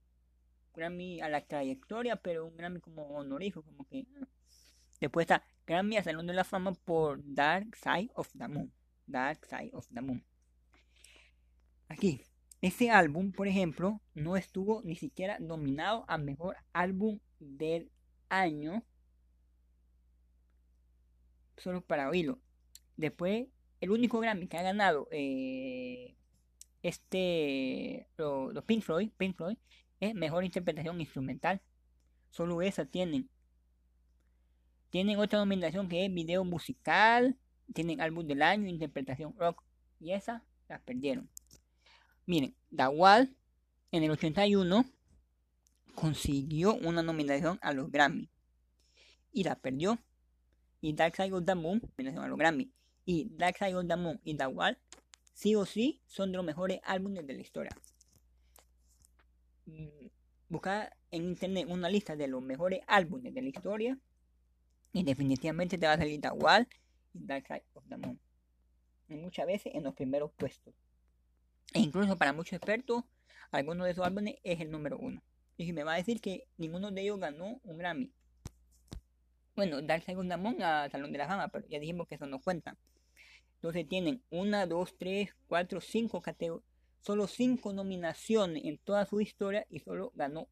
Grammy 0.75 1.21
a 1.21 1.29
la 1.29 1.41
trayectoria, 1.41 2.17
pero 2.17 2.47
un 2.47 2.57
Grammy 2.57 2.81
como 2.81 3.07
honorífico, 3.09 3.63
como 3.63 3.87
que 3.87 4.07
ah. 4.21 4.27
después 5.01 5.25
está 5.25 5.43
Grammy 5.67 5.97
al 5.97 6.05
Salón 6.05 6.27
de 6.27 6.35
la 6.35 6.45
Fama 6.45 6.73
por 6.73 7.21
Dark 7.25 7.77
Side 7.77 8.11
of 8.15 8.31
the 8.37 8.49
Moon, 8.49 8.73
Dark 9.07 9.47
Side 9.47 9.71
of 9.73 9.87
the 9.93 10.01
Moon. 10.01 10.25
Aquí, 11.89 12.21
ese 12.61 12.91
álbum, 12.91 13.33
por 13.33 13.47
ejemplo, 13.47 14.01
no 14.15 14.37
estuvo 14.37 14.83
ni 14.83 14.97
siquiera 14.97 15.39
nominado 15.39 16.05
a 16.09 16.19
mejor 16.19 16.57
álbum 16.73 17.21
del 17.39 17.91
año. 18.29 18.83
Solo 21.57 21.83
para 21.83 22.09
oírlo. 22.09 22.41
Después, 22.97 23.47
el 23.81 23.91
único 23.91 24.19
Grammy 24.19 24.47
que 24.47 24.57
ha 24.57 24.63
ganado 24.63 25.09
eh, 25.11 26.17
este 26.83 28.07
los 28.17 28.65
Pink 28.65 28.83
Floyd, 28.83 29.11
Pink 29.17 29.37
Floyd 29.37 29.57
mejor 30.13 30.45
interpretación 30.45 31.01
instrumental. 31.01 31.63
Solo 32.31 32.61
esa 32.63 32.85
tienen. 32.85 33.31
Tienen 34.91 35.19
otra 35.19 35.39
nominación 35.39 35.89
que 35.89 36.05
es 36.05 36.13
video 36.13 36.45
musical. 36.45 37.39
Tienen 37.73 38.01
álbum 38.01 38.27
del 38.27 38.43
año, 38.43 38.69
interpretación 38.69 39.35
rock. 39.39 39.63
Y 40.01 40.13
esa 40.13 40.45
la 40.69 40.81
perdieron. 40.81 41.31
Miren, 42.27 42.57
Dawal 42.71 43.35
en 43.93 44.03
el 44.03 44.11
81 44.11 44.85
consiguió 45.95 46.75
una 46.75 47.03
nominación 47.03 47.59
a 47.63 47.73
los 47.73 47.91
Grammy 47.91 48.29
y 49.33 49.45
la 49.45 49.57
perdió. 49.57 49.99
Y 50.81 50.93
Dark 50.93 51.17
Side 51.17 51.33
of 51.33 51.45
the 51.45 51.55
Moon, 51.55 51.81
nominación 51.81 52.25
a 52.25 52.29
los 52.29 52.39
Grammy. 52.39 52.71
Y 53.05 53.29
Dark 53.37 53.57
Side 53.59 53.75
of 53.75 53.87
the 53.87 53.97
Moon 53.97 54.21
y 54.25 54.35
Dawal, 54.35 54.79
sí 55.33 55.55
o 55.55 55.65
sí, 55.67 56.03
son 56.07 56.31
de 56.31 56.37
los 56.37 56.47
mejores 56.47 56.81
álbumes 56.85 57.27
de 57.27 57.35
la 57.35 57.41
historia. 57.41 57.77
Mm, 59.67 60.07
buscar 60.49 60.97
en 61.11 61.25
internet 61.25 61.67
una 61.69 61.89
lista 61.89 62.17
de 62.17 62.29
los 62.29 62.43
mejores 62.43 62.81
álbumes 62.87 63.33
de 63.33 63.43
la 63.43 63.49
historia 63.49 63.99
y 64.93 65.03
definitivamente 65.03 65.79
te 65.79 65.87
va 65.87 65.95
a 65.95 65.99
salir 65.99 66.21
Dawal 66.21 66.69
y 67.13 67.25
Dark 67.25 67.47
Side 67.47 67.65
of 67.75 67.85
the 67.89 67.97
Moon. 67.97 68.21
Muchas 69.09 69.47
veces 69.47 69.75
en 69.75 69.83
los 69.83 69.95
primeros 69.95 70.31
puestos. 70.33 70.75
E 71.73 71.81
incluso 71.81 72.17
para 72.17 72.33
muchos 72.33 72.55
expertos, 72.55 73.05
alguno 73.51 73.85
de 73.85 73.91
esos 73.93 74.07
álbumes 74.07 74.37
es 74.45 74.61
el 74.61 74.71
número 74.71 74.99
uno. 74.99 75.23
Y 75.57 75.73
me 75.73 75.85
va 75.85 75.95
a 75.95 75.97
decir 75.97 76.21
que 76.21 76.47
ninguno 76.57 76.91
de 76.91 77.03
ellos 77.03 77.19
ganó 77.19 77.61
un 77.65 77.79
Grammy. 77.79 78.13
Bueno, 79.57 79.83
Dark 79.83 80.05
Side 80.05 80.17
Moon 80.17 80.63
a 80.63 80.89
Salón 80.91 81.13
de 81.13 81.19
la 81.19 81.29
Fama, 81.29 81.49
pero 81.49 81.67
ya 81.69 81.79
dijimos 81.79 82.09
que 82.09 82.17
eso 82.17 82.27
no 82.27 82.41
cuenta. 82.41 82.77
Entonces 83.57 83.89
tienen 83.89 84.23
una, 84.31 84.67
dos, 84.67 84.97
tres, 84.97 85.35
cuatro, 85.47 85.81
cinco 85.81 86.21
categorías. 86.21 86.74
Solo 87.05 87.27
cinco 87.27 87.75
nominaciones 87.75 88.65
en 88.65 88.79
toda 88.79 89.05
su 89.05 89.21
historia 89.21 89.67
y 89.69 89.81
solo 89.81 90.11
ganó 90.15 90.49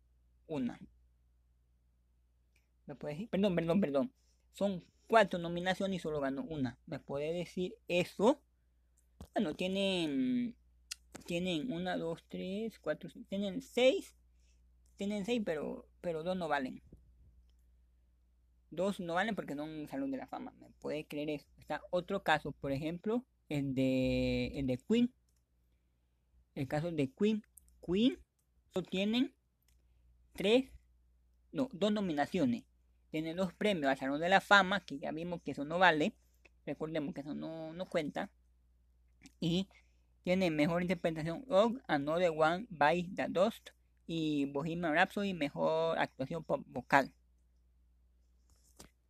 una. 0.46 0.78
¿Me 2.84 2.94
puede 2.94 3.14
decir? 3.14 3.30
Perdón, 3.30 3.56
perdón, 3.56 3.80
perdón. 3.80 4.12
Son 4.52 4.84
cuatro 5.06 5.38
nominaciones 5.38 5.96
y 5.96 6.02
solo 6.02 6.20
ganó 6.20 6.42
una. 6.42 6.78
¿Me 6.84 6.98
puede 6.98 7.32
decir 7.32 7.74
eso? 7.88 8.42
Bueno, 9.32 9.54
tienen 9.54 10.54
tienen 11.24 11.72
una, 11.72 11.96
dos, 11.96 12.22
tres, 12.28 12.78
cuatro, 12.80 13.08
tienen 13.30 13.62
seis, 13.62 14.14
tienen 14.96 15.24
seis, 15.24 15.40
pero, 15.42 15.86
pero 16.02 16.22
dos 16.22 16.36
no 16.36 16.48
valen. 16.48 16.82
Dos 18.70 19.00
no 19.00 19.14
valen 19.14 19.34
porque 19.34 19.54
son 19.54 19.70
un 19.70 19.88
salón 19.88 20.10
de 20.10 20.18
la 20.18 20.26
fama, 20.26 20.52
me 20.60 20.68
puede 20.80 21.06
creer 21.06 21.30
eso. 21.30 21.46
Está 21.56 21.80
otro 21.90 22.22
caso, 22.22 22.52
por 22.52 22.72
ejemplo, 22.72 23.24
el 23.48 23.74
de, 23.74 24.48
el 24.54 24.66
de 24.66 24.76
Queen. 24.76 25.14
El 26.54 26.68
caso 26.68 26.90
de 26.90 27.10
Queen. 27.12 27.44
Queen 27.84 28.18
tienen 28.90 29.34
tres, 30.34 30.70
no, 31.52 31.68
dos 31.72 31.92
nominaciones. 31.92 32.64
Tienen 33.10 33.36
dos 33.36 33.52
premios 33.52 33.90
al 33.90 33.98
Salón 33.98 34.20
de 34.20 34.28
la 34.28 34.40
Fama, 34.40 34.80
que 34.80 34.98
ya 34.98 35.12
vimos 35.12 35.42
que 35.42 35.52
eso 35.52 35.64
no 35.64 35.78
vale. 35.78 36.14
Recordemos 36.64 37.14
que 37.14 37.20
eso 37.20 37.34
no, 37.34 37.72
no 37.72 37.86
cuenta. 37.86 38.30
Y 39.40 39.68
tiene 40.22 40.50
mejor 40.50 40.82
interpretación 40.82 41.44
Rock, 41.48 41.80
Another 41.86 42.30
One 42.30 42.66
by 42.70 43.02
the 43.14 43.26
Dust 43.28 43.70
y 44.06 44.46
Bohemian 44.46 44.94
Rhapsody 44.94 45.34
mejor 45.34 45.98
actuación 45.98 46.44
vocal. 46.46 47.12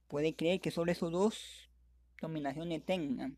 Puede 0.08 0.34
creer 0.34 0.60
que 0.60 0.70
solo 0.70 0.92
esos 0.92 1.12
dos 1.12 1.70
nominaciones 2.20 2.84
tengan. 2.84 3.36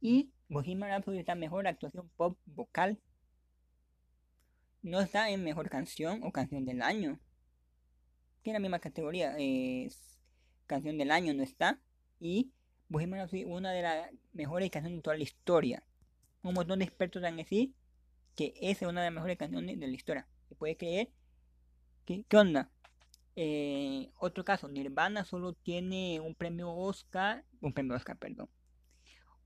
Y 0.00 0.30
Bohemian 0.52 0.90
Rhapsody 0.90 1.18
está 1.18 1.34
mejor 1.34 1.66
actuación 1.66 2.08
pop 2.16 2.38
vocal. 2.46 2.98
No 4.82 5.00
está 5.00 5.30
en 5.30 5.42
mejor 5.44 5.68
canción 5.70 6.22
o 6.22 6.32
canción 6.32 6.64
del 6.64 6.82
año. 6.82 7.18
Tiene 8.42 8.58
la 8.58 8.62
misma 8.62 8.78
categoría. 8.78 9.34
Es 9.38 10.18
canción 10.66 10.98
del 10.98 11.10
año 11.10 11.34
no 11.34 11.42
está. 11.42 11.80
Y 12.20 12.52
Bohemian 12.88 13.20
Rhapsody 13.20 13.44
una 13.44 13.72
de 13.72 13.82
las 13.82 14.10
mejores 14.32 14.70
canciones 14.70 14.98
de 14.98 15.02
toda 15.02 15.16
la 15.16 15.22
historia 15.22 15.82
un 16.42 16.54
montón 16.54 16.80
de 16.80 16.84
expertos 16.84 17.22
van 17.22 17.34
a 17.34 17.38
decir 17.38 17.72
que 18.34 18.54
esa 18.60 18.84
es 18.84 18.90
una 18.90 19.02
de 19.02 19.06
las 19.08 19.14
mejores 19.14 19.38
canciones 19.38 19.78
de 19.78 19.86
la 19.86 19.92
historia. 19.92 20.26
¿Se 20.48 20.54
puede 20.54 20.76
creer? 20.76 21.10
¿Qué, 22.04 22.24
qué 22.28 22.36
onda? 22.36 22.70
Eh, 23.36 24.10
otro 24.18 24.44
caso, 24.44 24.68
Nirvana 24.68 25.24
solo 25.24 25.54
tiene 25.54 26.20
un 26.20 26.34
premio 26.34 26.70
Oscar, 26.72 27.44
un 27.60 27.72
premio 27.72 27.94
Oscar, 27.94 28.18
perdón, 28.18 28.48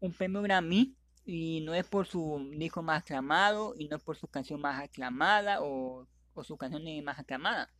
un 0.00 0.12
premio 0.12 0.42
Grammy 0.42 0.96
y 1.24 1.60
no 1.62 1.74
es 1.74 1.86
por 1.86 2.06
su 2.06 2.50
disco 2.56 2.82
más 2.82 3.02
aclamado 3.02 3.74
y 3.78 3.88
no 3.88 3.96
es 3.96 4.02
por 4.02 4.16
su 4.16 4.28
canción 4.28 4.60
más 4.60 4.82
aclamada 4.82 5.62
o, 5.62 6.06
o 6.34 6.44
su 6.44 6.56
canción 6.56 6.82
más 7.04 7.18
aclamada, 7.18 7.70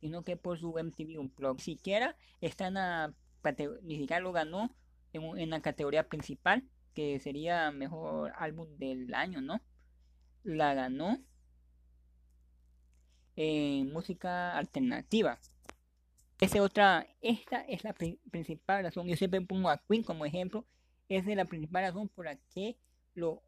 sino 0.00 0.22
que 0.22 0.36
por 0.36 0.58
su 0.58 0.78
MTV 0.78 1.18
Unplugged. 1.18 1.62
Siquiera 1.62 2.16
está 2.40 2.68
en 2.68 2.74
la 2.74 3.14
ni 3.82 4.06
lo 4.06 4.32
ganó 4.32 4.74
en, 5.12 5.38
en 5.38 5.50
la 5.50 5.60
categoría 5.60 6.08
principal 6.08 6.64
que 6.94 7.18
sería 7.20 7.70
mejor 7.70 8.32
álbum 8.36 8.68
del 8.78 9.12
año, 9.14 9.40
¿no? 9.40 9.60
La 10.44 10.74
ganó 10.74 11.18
en 13.36 13.92
música 13.92 14.56
alternativa. 14.56 15.38
Esa 16.40 16.62
otra, 16.62 17.06
esta 17.20 17.60
es 17.62 17.84
la 17.84 17.94
principal 17.94 18.82
razón. 18.82 19.06
Yo 19.06 19.16
siempre 19.16 19.40
pongo 19.40 19.70
a 19.70 19.78
Queen 19.78 20.02
como 20.02 20.24
ejemplo. 20.24 20.66
Esa 21.16 21.30
es 21.30 21.36
la 21.36 21.44
principal 21.44 21.84
razón 21.84 22.08
por 22.08 22.24
la 22.24 22.36
que 22.36 22.78
los 23.14 23.38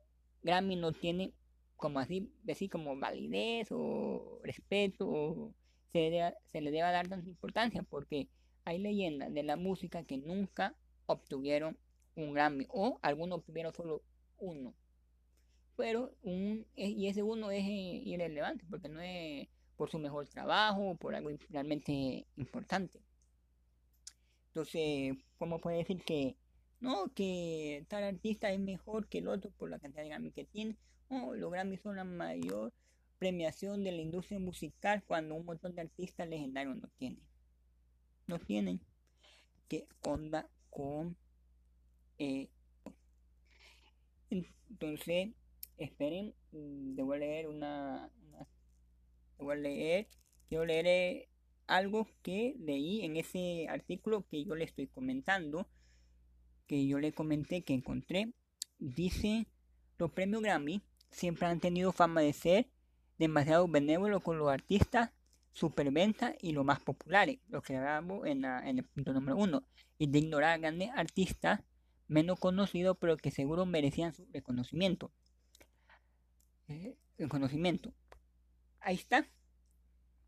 Grammy 0.43 0.77
no 0.77 0.93
tienen 0.93 1.33
como 1.77 1.99
así, 1.99 2.31
decir 2.43 2.69
como 2.69 2.99
validez 2.99 3.69
o 3.71 4.39
respeto 4.43 5.09
o 5.09 5.55
se, 5.91 6.35
se 6.53 6.61
le 6.61 6.71
deba 6.71 6.91
dar 6.93 7.09
tanta 7.09 7.27
importancia 7.27 7.83
porque 7.83 8.29
hay 8.67 8.79
leyendas 8.79 9.33
de 9.33 9.43
la 9.43 9.57
música 9.57 10.05
que 10.05 10.19
nunca 10.19 10.75
obtuvieron 11.07 11.79
un 12.17 12.35
Grammy 12.35 12.67
o 12.69 12.99
algunos 13.01 13.39
obtuvieron 13.39 13.73
solo 13.73 14.03
uno. 14.39 14.75
Pero 15.77 16.15
un, 16.23 16.67
y 16.77 17.09
ese 17.09 17.23
uno 17.23 17.51
es 17.51 17.65
eh, 17.65 18.03
irrelevante 18.05 18.67
porque 18.69 18.91
no 18.91 19.01
es 19.01 19.49
por 19.77 19.91
su 19.91 19.99
mejor 19.99 20.29
trabajo 20.29 20.91
o 20.91 20.97
por 20.97 21.15
algo 21.15 21.31
realmente 21.49 22.27
importante. 22.37 23.01
Entonces, 24.49 25.17
¿cómo 25.39 25.59
puede 25.61 25.79
decir 25.79 26.05
que 26.05 26.37
no, 26.85 27.11
que 27.15 27.87
tal 27.89 28.05
artista 28.05 28.53
es 28.53 28.61
mejor 28.61 29.09
que 29.09 29.19
el 29.19 29.29
otro 29.29 29.51
por 29.53 29.71
la 29.71 29.79
cantidad 29.79 30.03
de 30.03 30.11
Grammy 30.11 30.33
que 30.33 30.45
tiene? 30.45 30.77
O 31.09 31.35
los 31.35 31.51
Grammy 31.51 31.79
son 31.79 31.97
la 31.97 32.05
mayor 32.05 32.75
premiación 33.19 33.83
de 33.85 33.93
la 33.93 34.03
industria 34.03 34.39
musical 34.39 35.03
cuando 35.03 35.35
un 35.35 35.47
montón 35.47 35.75
de 35.75 35.81
artistas 35.81 36.29
legendarios 36.29 36.77
no 36.77 36.89
tienen. 36.99 37.23
No 38.27 38.39
tienen. 38.39 38.83
¿Qué 39.67 39.87
onda 40.03 40.47
con 40.69 41.17
eh, 42.19 42.51
entonces 44.29 45.31
esperen 45.79 46.35
mm, 46.53 46.97
debo 46.97 47.17
leer 47.17 47.49
una, 47.49 48.11
debo 49.39 49.55
leer 49.55 50.07
quiero 50.51 50.67
leer 50.67 50.87
eh, 50.87 51.29
algo 51.67 52.07
que 52.23 52.57
leí 52.59 53.07
en 53.07 53.17
ese 53.17 53.69
artículo 53.71 54.27
que 54.29 54.45
yo 54.45 54.55
le 54.55 54.65
estoy 54.65 54.87
comentando 54.87 55.67
que 56.67 56.87
yo 56.87 56.99
le 56.99 57.13
comenté 57.13 57.63
que 57.63 57.75
encontré 57.75 58.33
dice 58.79 59.47
los 59.99 60.11
premios 60.11 60.43
Grammy 60.43 60.83
siempre 61.11 61.47
han 61.47 61.61
tenido 61.61 61.93
fama 61.93 62.21
de 62.21 62.33
ser 62.33 62.69
demasiado 63.19 63.69
benévolos 63.69 64.23
con 64.23 64.39
los 64.39 64.49
artistas 64.49 65.11
superventa 65.53 66.35
y 66.41 66.53
los 66.53 66.65
más 66.65 66.81
populares, 66.81 67.39
lo 67.49 67.63
que 67.63 67.77
hablamos 67.77 68.27
en, 68.27 68.45
en 68.45 68.79
el 68.79 68.85
punto 68.85 69.13
número 69.13 69.37
uno, 69.37 69.63
y 69.99 70.09
de 70.09 70.19
ignorar 70.19 70.55
a 70.55 70.59
grandes 70.59 70.91
artistas 70.95 71.61
menos 72.09 72.39
conocidos, 72.39 72.97
pero 73.01 73.17
que 73.17 73.31
seguro 73.31 73.65
merecían 73.65 74.13
su 74.13 74.27
reconocimiento. 74.33 75.13
Eh, 76.69 76.97
reconocimiento. 77.19 77.93
Ahí 78.81 78.97
está. 78.97 79.27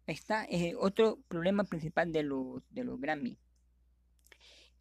Ahí 0.07 0.14
está. 0.14 0.44
Eh, 0.44 0.75
otro 0.79 1.18
problema 1.29 1.64
principal 1.64 2.12
de 2.12 2.22
los, 2.22 2.62
de 2.70 2.85
los 2.85 3.01
Grammy. 3.01 3.37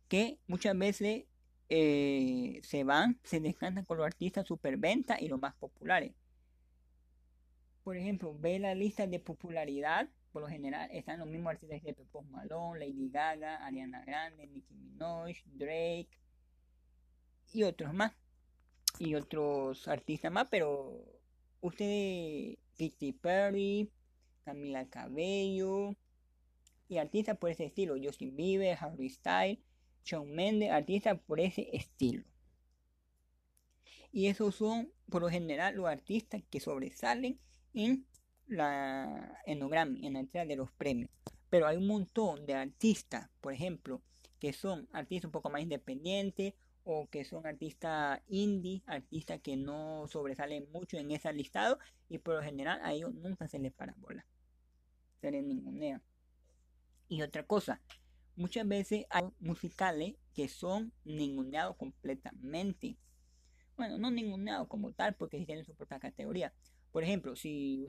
Que 0.08 0.38
muchas 0.48 0.78
veces 0.78 1.26
eh, 1.70 2.60
se 2.64 2.84
van, 2.84 3.20
se 3.24 3.40
descansan 3.40 3.86
con 3.86 3.98
los 3.98 4.06
artistas 4.06 4.48
superventa 4.48 5.20
y 5.20 5.28
los 5.28 5.40
más 5.40 5.56
populares. 5.56 6.14
Por 7.84 7.98
ejemplo, 7.98 8.36
ve 8.40 8.60
la 8.60 8.76
lista 8.76 9.08
de 9.08 9.20
popularidad. 9.20 10.10
Por 10.32 10.42
lo 10.42 10.48
general 10.50 10.90
están 10.92 11.20
los 11.20 11.28
mismos 11.28 11.52
artistas 11.52 11.82
de 11.82 11.94
Post 11.94 12.30
Malone, 12.30 12.80
Lady 12.80 13.10
Gaga, 13.10 13.66
Ariana 13.66 14.04
Grande, 14.04 14.48
Nicki 14.48 14.74
Minaj, 14.74 15.38
Drake, 15.54 16.10
y 17.54 17.64
otros 17.64 17.94
más. 17.94 18.12
Y 19.00 19.16
otros 19.16 19.88
artistas 19.88 20.32
más, 20.32 20.48
pero 20.50 21.04
ustedes, 21.62 22.58
Katy 22.78 23.14
Perry, 23.14 23.90
Camila 24.44 24.86
Cabello, 24.90 25.96
y 26.88 26.98
artistas 26.98 27.38
por 27.38 27.50
ese 27.50 27.66
estilo, 27.66 27.96
Justin 28.02 28.36
Bieber, 28.36 28.78
Harry 28.80 29.10
Styles, 29.10 29.60
Shawn 30.06 30.34
Mendes, 30.34 30.72
artistas 30.72 31.20
por 31.26 31.40
ese 31.40 31.68
estilo. 31.76 32.24
Y 34.12 34.28
esos 34.28 34.56
son, 34.56 34.90
por 35.10 35.22
lo 35.22 35.30
general, 35.30 35.76
los 35.76 35.88
artistas 35.88 36.42
que 36.50 36.60
sobresalen 36.60 37.40
en 37.74 38.06
la 38.48 39.42
en 39.46 39.62
en 39.62 40.14
la 40.14 40.20
entrega 40.20 40.46
de 40.46 40.56
los 40.56 40.72
premios. 40.72 41.10
Pero 41.50 41.68
hay 41.68 41.78
un 41.78 41.88
montón 41.88 42.46
de 42.46 42.54
artistas, 42.54 43.30
por 43.42 43.54
ejemplo, 43.54 44.02
que 44.40 44.54
son 44.54 44.88
artistas 44.94 45.26
un 45.26 45.32
poco 45.32 45.50
más 45.50 45.62
independientes 45.62 46.54
o 46.84 47.08
que 47.10 47.26
son 47.26 47.48
artistas 47.48 48.22
indie, 48.28 48.84
artistas 48.86 49.42
que 49.42 49.58
no 49.58 50.08
sobresalen 50.08 50.72
mucho 50.72 50.98
en 50.98 51.12
ese 51.12 51.34
listado 51.34 51.80
y 52.08 52.20
por 52.20 52.36
lo 52.36 52.44
general 52.44 52.80
a 52.84 52.94
ellos 52.94 53.14
nunca 53.14 53.48
se 53.48 53.58
les 53.60 53.74
para 53.74 53.96
bola. 53.98 54.26
Se 55.20 55.32
les 55.32 55.44
ningunea. 55.44 56.02
Y 57.08 57.22
otra 57.22 57.44
cosa, 57.44 57.82
muchas 58.36 58.68
veces 58.68 59.06
hay 59.10 59.24
musicales 59.40 60.16
que 60.34 60.48
son 60.48 60.92
ninguneados 61.04 61.76
completamente. 61.78 62.98
Bueno, 63.78 63.98
no 63.98 64.12
ninguneados 64.12 64.68
como 64.68 64.92
tal 64.94 65.16
porque 65.16 65.46
tienen 65.46 65.66
su 65.66 65.76
propia 65.76 66.00
categoría. 66.00 66.54
Por 66.92 67.04
ejemplo, 67.04 67.36
si 67.36 67.88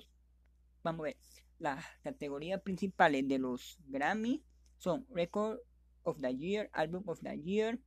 vamos 0.82 1.00
a 1.00 1.04
ver, 1.04 1.16
las 1.58 1.84
categorías 2.02 2.60
principales 2.62 3.26
de 3.28 3.38
los 3.38 3.78
Grammy 3.88 4.42
son 4.78 5.06
Record 5.10 5.58
of 6.02 6.20
the 6.20 6.36
Year, 6.36 6.70
Album 6.72 7.02
of 7.06 7.20
the 7.20 7.40
Year, 7.40 7.78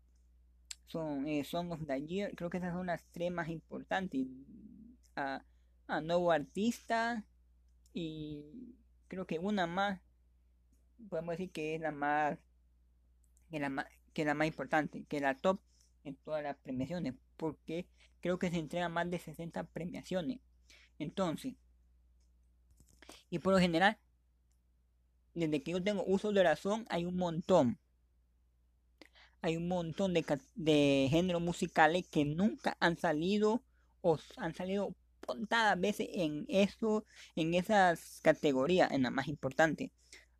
son 0.87 1.27
eh, 1.27 1.43
Song 1.43 1.71
of 1.71 1.85
the 1.85 2.05
Year, 2.05 2.35
creo 2.35 2.49
que 2.49 2.57
esas 2.57 2.73
son 2.73 2.87
las 2.87 3.03
tres 3.11 3.31
más 3.31 3.49
importantes. 3.49 4.27
A, 5.15 5.43
nuevo 6.03 6.31
artista 6.31 7.25
y 7.93 8.75
creo 9.07 9.25
que 9.25 9.39
una 9.39 9.65
más, 9.65 9.99
podemos 11.09 11.33
decir 11.33 11.51
que 11.51 11.75
es 11.75 11.81
la 11.81 11.91
más, 11.91 12.37
que 13.49 13.59
la 13.59 13.87
que 14.13 14.25
la 14.25 14.33
más 14.33 14.47
importante, 14.47 15.05
que 15.05 15.19
la 15.19 15.35
top 15.35 15.59
en 16.03 16.15
todas 16.15 16.43
las 16.43 16.57
premiaciones, 16.57 17.13
porque 17.37 17.87
creo 18.21 18.39
que 18.39 18.49
se 18.49 18.57
entregan 18.57 18.91
más 18.91 19.09
de 19.09 19.19
60 19.19 19.63
premiaciones. 19.65 20.39
Entonces, 20.97 21.55
y 23.29 23.39
por 23.39 23.53
lo 23.53 23.59
general, 23.59 23.97
desde 25.33 25.61
que 25.61 25.71
yo 25.71 25.83
tengo 25.83 26.03
uso 26.05 26.31
de 26.31 26.43
razón, 26.43 26.85
hay 26.89 27.05
un 27.05 27.17
montón 27.17 27.79
hay 29.41 29.57
un 29.57 29.67
montón 29.67 30.13
de, 30.13 30.25
de 30.55 31.07
géneros 31.09 31.41
musicales 31.41 32.05
que 32.09 32.25
nunca 32.25 32.75
han 32.79 32.97
salido 32.97 33.63
o 34.01 34.17
han 34.37 34.53
salido 34.53 34.95
contadas 35.25 35.79
veces 35.79 36.07
en 36.11 36.45
eso, 36.49 37.05
en 37.35 37.53
esas 37.53 38.19
categorías, 38.21 38.91
en 38.91 39.03
la 39.03 39.11
más 39.11 39.27
importante, 39.27 39.91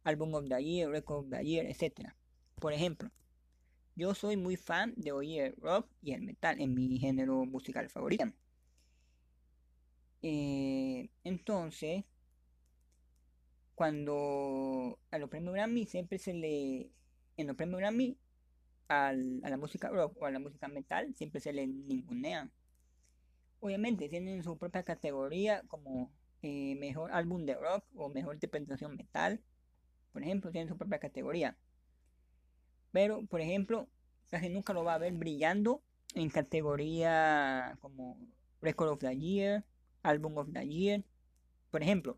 álbum 0.03 0.33
of 0.33 0.49
the 0.49 0.63
year, 0.63 0.89
record 0.89 1.25
of 1.25 1.29
the 1.31 1.43
year, 1.45 1.65
etc. 1.65 2.13
Por 2.59 2.73
ejemplo, 2.73 3.09
yo 3.95 4.13
soy 4.15 4.37
muy 4.37 4.55
fan 4.55 4.93
de 4.97 5.11
oír 5.11 5.41
el 5.41 5.55
rock 5.57 5.89
y 6.01 6.13
el 6.13 6.21
metal 6.21 6.59
en 6.59 6.73
mi 6.73 6.97
género 6.99 7.45
musical 7.45 7.89
favorito. 7.89 8.25
Eh, 10.21 11.09
entonces, 11.23 12.03
cuando 13.75 14.99
a 15.11 15.17
los 15.17 15.29
premios 15.29 15.53
Grammy 15.53 15.85
siempre 15.85 16.19
se 16.19 16.33
le, 16.33 16.91
en 17.37 17.47
los 17.47 17.55
premios 17.55 17.79
Grammy 17.79 18.17
a 18.89 19.13
la 19.13 19.57
música 19.57 19.89
rock 19.89 20.17
o 20.19 20.25
a 20.25 20.31
la 20.31 20.39
música 20.39 20.67
metal 20.67 21.13
siempre 21.15 21.39
se 21.39 21.53
le 21.53 21.67
ningunean. 21.67 22.51
Obviamente 23.61 24.09
tienen 24.09 24.43
su 24.43 24.57
propia 24.57 24.83
categoría 24.83 25.63
como 25.67 26.11
eh, 26.41 26.75
mejor 26.75 27.11
álbum 27.11 27.45
de 27.45 27.55
rock 27.55 27.85
o 27.95 28.09
mejor 28.09 28.35
interpretación 28.35 28.95
metal. 28.95 29.41
Por 30.11 30.23
ejemplo, 30.23 30.51
tienen 30.51 30.69
su 30.69 30.77
propia 30.77 30.99
categoría. 30.99 31.57
Pero, 32.91 33.25
por 33.25 33.41
ejemplo, 33.41 33.87
casi 34.29 34.49
nunca 34.49 34.73
lo 34.73 34.83
va 34.83 34.95
a 34.95 34.97
ver 34.97 35.13
brillando 35.13 35.81
en 36.15 36.29
categoría 36.29 37.77
como 37.81 38.17
Record 38.61 38.89
of 38.89 38.99
the 38.99 39.17
Year, 39.17 39.63
Album 40.03 40.37
of 40.37 40.51
the 40.51 40.67
Year. 40.67 41.03
Por 41.71 41.83
ejemplo, 41.83 42.17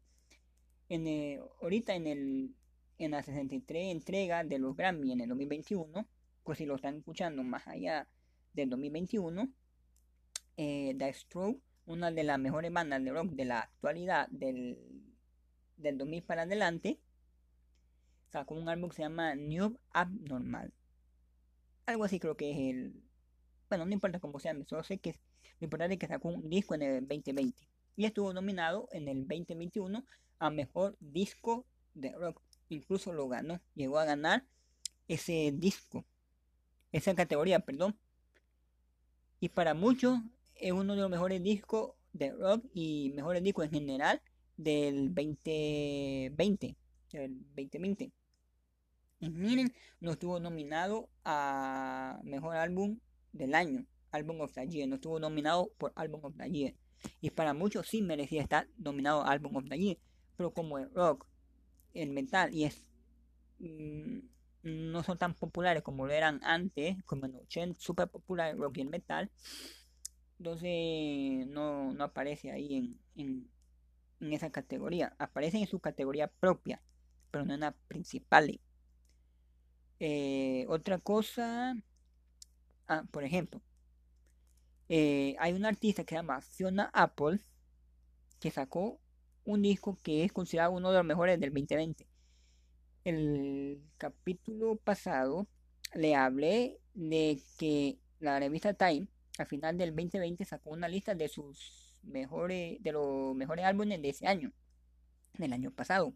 en 0.90 1.40
ahorita 1.62 1.96
en 1.96 2.08
el 2.08 2.56
en 2.98 3.12
la 3.12 3.24
63 3.24 3.92
entrega 3.92 4.44
de 4.44 4.60
los 4.60 4.76
Grammy 4.76 5.12
en 5.12 5.22
el 5.22 5.30
2021 5.30 6.08
pues 6.44 6.58
si 6.58 6.66
lo 6.66 6.76
están 6.76 6.98
escuchando 6.98 7.44
más 7.44 7.68
allá 7.68 8.08
del 8.54 8.70
2021, 8.70 9.50
eh, 10.58 10.96
The 10.98 11.14
Stroke, 11.14 11.62
una 11.86 12.12
de 12.12 12.24
las 12.24 12.40
mejores 12.40 12.72
bandas 12.72 13.04
de 13.04 13.12
rock 13.12 13.32
de 13.32 13.46
la 13.46 13.60
actualidad 13.62 14.28
del, 14.30 14.78
del 15.78 15.98
2000 15.98 16.24
para 16.24 16.44
adelante, 16.44 17.00
sacó 18.32 18.56
un 18.56 18.70
álbum 18.70 18.90
que 18.90 18.98
se 18.98 19.02
llama 19.04 19.36
New 19.36 19.78
Abnormal. 19.92 20.74
Algo 21.86 22.04
así 22.04 22.20
creo 22.20 22.36
que 22.36 22.52
es 22.52 22.58
el... 22.58 23.04
Bueno, 23.70 23.86
no 23.86 23.94
importa 23.94 24.20
cómo 24.20 24.40
sea, 24.40 24.56
solo 24.66 24.84
sé 24.84 24.98
que 24.98 25.20
lo 25.60 25.66
importante 25.66 25.94
es 25.94 26.00
que 26.00 26.08
sacó 26.08 26.30
un 26.30 26.50
disco 26.50 26.76
en 26.76 26.82
el 26.82 27.08
2020 27.08 27.68
y 27.96 28.06
estuvo 28.06 28.34
nominado 28.34 28.88
en 28.92 29.08
el 29.08 29.28
2021 29.28 30.06
a 30.40 30.50
Mejor 30.50 30.98
Disco 31.00 31.66
de 31.94 32.12
Rock. 32.14 32.42
Incluso 32.70 33.14
lo 33.14 33.28
ganó, 33.28 33.62
llegó 33.76 34.00
a 34.00 34.06
ganar 34.06 34.46
ese 35.08 35.52
disco 35.54 36.06
esa 36.92 37.16
categoría, 37.16 37.60
perdón. 37.60 37.98
Y 39.40 39.50
para 39.50 39.74
muchos 39.74 40.20
es 40.56 40.72
uno 40.72 40.96
de 40.96 41.02
los 41.02 41.10
mejores 41.10 41.42
discos 41.42 41.94
de 42.14 42.32
rock 42.32 42.66
y 42.74 43.12
mejores 43.16 43.42
discos 43.44 43.66
en 43.66 43.72
general 43.72 44.22
del 44.58 45.14
2020, 45.14 46.76
del 47.12 47.40
2020. 47.56 48.12
Miren, 49.22 49.74
no 50.00 50.12
estuvo 50.12 50.40
nominado 50.40 51.10
a 51.24 52.20
mejor 52.24 52.56
álbum 52.56 53.00
del 53.32 53.54
año, 53.54 53.86
álbum 54.12 54.42
of 54.42 54.54
the 54.54 54.68
year, 54.68 54.88
no 54.88 54.96
estuvo 54.96 55.20
nominado 55.20 55.72
por 55.78 55.94
álbum 55.96 56.26
of 56.26 56.36
the 56.38 56.50
year. 56.50 56.76
Y 57.20 57.30
para 57.30 57.54
muchos 57.54 57.88
sí 57.88 58.02
merecía 58.02 58.42
estar 58.42 58.68
nominado 58.78 59.22
a 59.22 59.32
álbum 59.32 59.56
of 59.56 59.70
the 59.70 59.78
year, 59.78 59.98
pero 60.38 60.52
como 60.52 60.80
el 60.80 60.92
rock, 60.94 61.28
el 61.94 62.10
metal 62.10 62.54
y 62.54 62.66
es 62.66 62.84
mm, 63.60 64.20
no 64.64 65.04
son 65.04 65.18
tan 65.18 65.34
populares 65.34 65.84
como 65.84 66.06
lo 66.06 66.14
eran 66.14 66.40
antes, 66.44 67.02
como 67.04 67.26
en 67.26 67.36
80, 67.36 67.80
super 67.80 68.08
popular 68.08 68.56
rock 68.58 68.78
y 68.78 68.82
el 68.82 68.90
metal. 68.90 69.32
Entonces 70.38 71.48
no, 71.48 71.94
no 71.94 72.04
aparece 72.04 72.52
ahí 72.52 72.76
en, 72.76 73.00
en, 74.20 74.34
esa 74.34 74.52
categoría. 74.52 75.16
Aparece 75.20 75.58
en 75.58 75.68
su 75.68 75.80
categoría 75.80 76.28
propia, 76.28 76.82
pero 77.32 77.46
no 77.46 77.54
en 77.54 77.62
la 77.62 77.72
principal. 77.88 78.60
Eh, 80.04 80.66
otra 80.68 80.98
cosa, 80.98 81.76
ah, 82.88 83.04
por 83.12 83.24
ejemplo, 83.24 83.62
eh, 84.90 85.36
hay 85.38 85.54
un 85.54 85.64
artista 85.64 86.04
que 86.04 86.16
se 86.16 86.16
llama 86.16 86.42
Fiona 86.42 86.90
Apple 86.92 87.40
que 88.40 88.50
sacó 88.50 89.00
un 89.46 89.62
disco 89.62 90.00
que 90.02 90.24
es 90.24 90.34
considerado 90.34 90.72
uno 90.72 90.90
de 90.90 90.98
los 90.98 91.06
mejores 91.06 91.40
del 91.40 91.52
2020. 91.54 92.08
El 93.04 93.84
capítulo 94.00 94.76
pasado 94.78 95.46
le 95.94 96.16
hablé 96.16 96.80
de 96.96 97.40
que 97.60 98.00
la 98.20 98.40
revista 98.40 98.74
Time 98.74 99.08
al 99.38 99.46
final 99.46 99.78
del 99.78 99.96
2020 99.96 100.44
sacó 100.46 100.72
una 100.72 100.88
lista 100.88 101.14
de 101.14 101.28
sus 101.28 101.96
mejores 102.02 102.82
de 102.82 102.92
los 102.92 103.36
mejores 103.36 103.66
álbumes 103.66 104.02
de 104.02 104.10
ese 104.10 104.26
año, 104.26 104.52
del 105.38 105.54
año 105.54 105.70
pasado. 105.70 106.16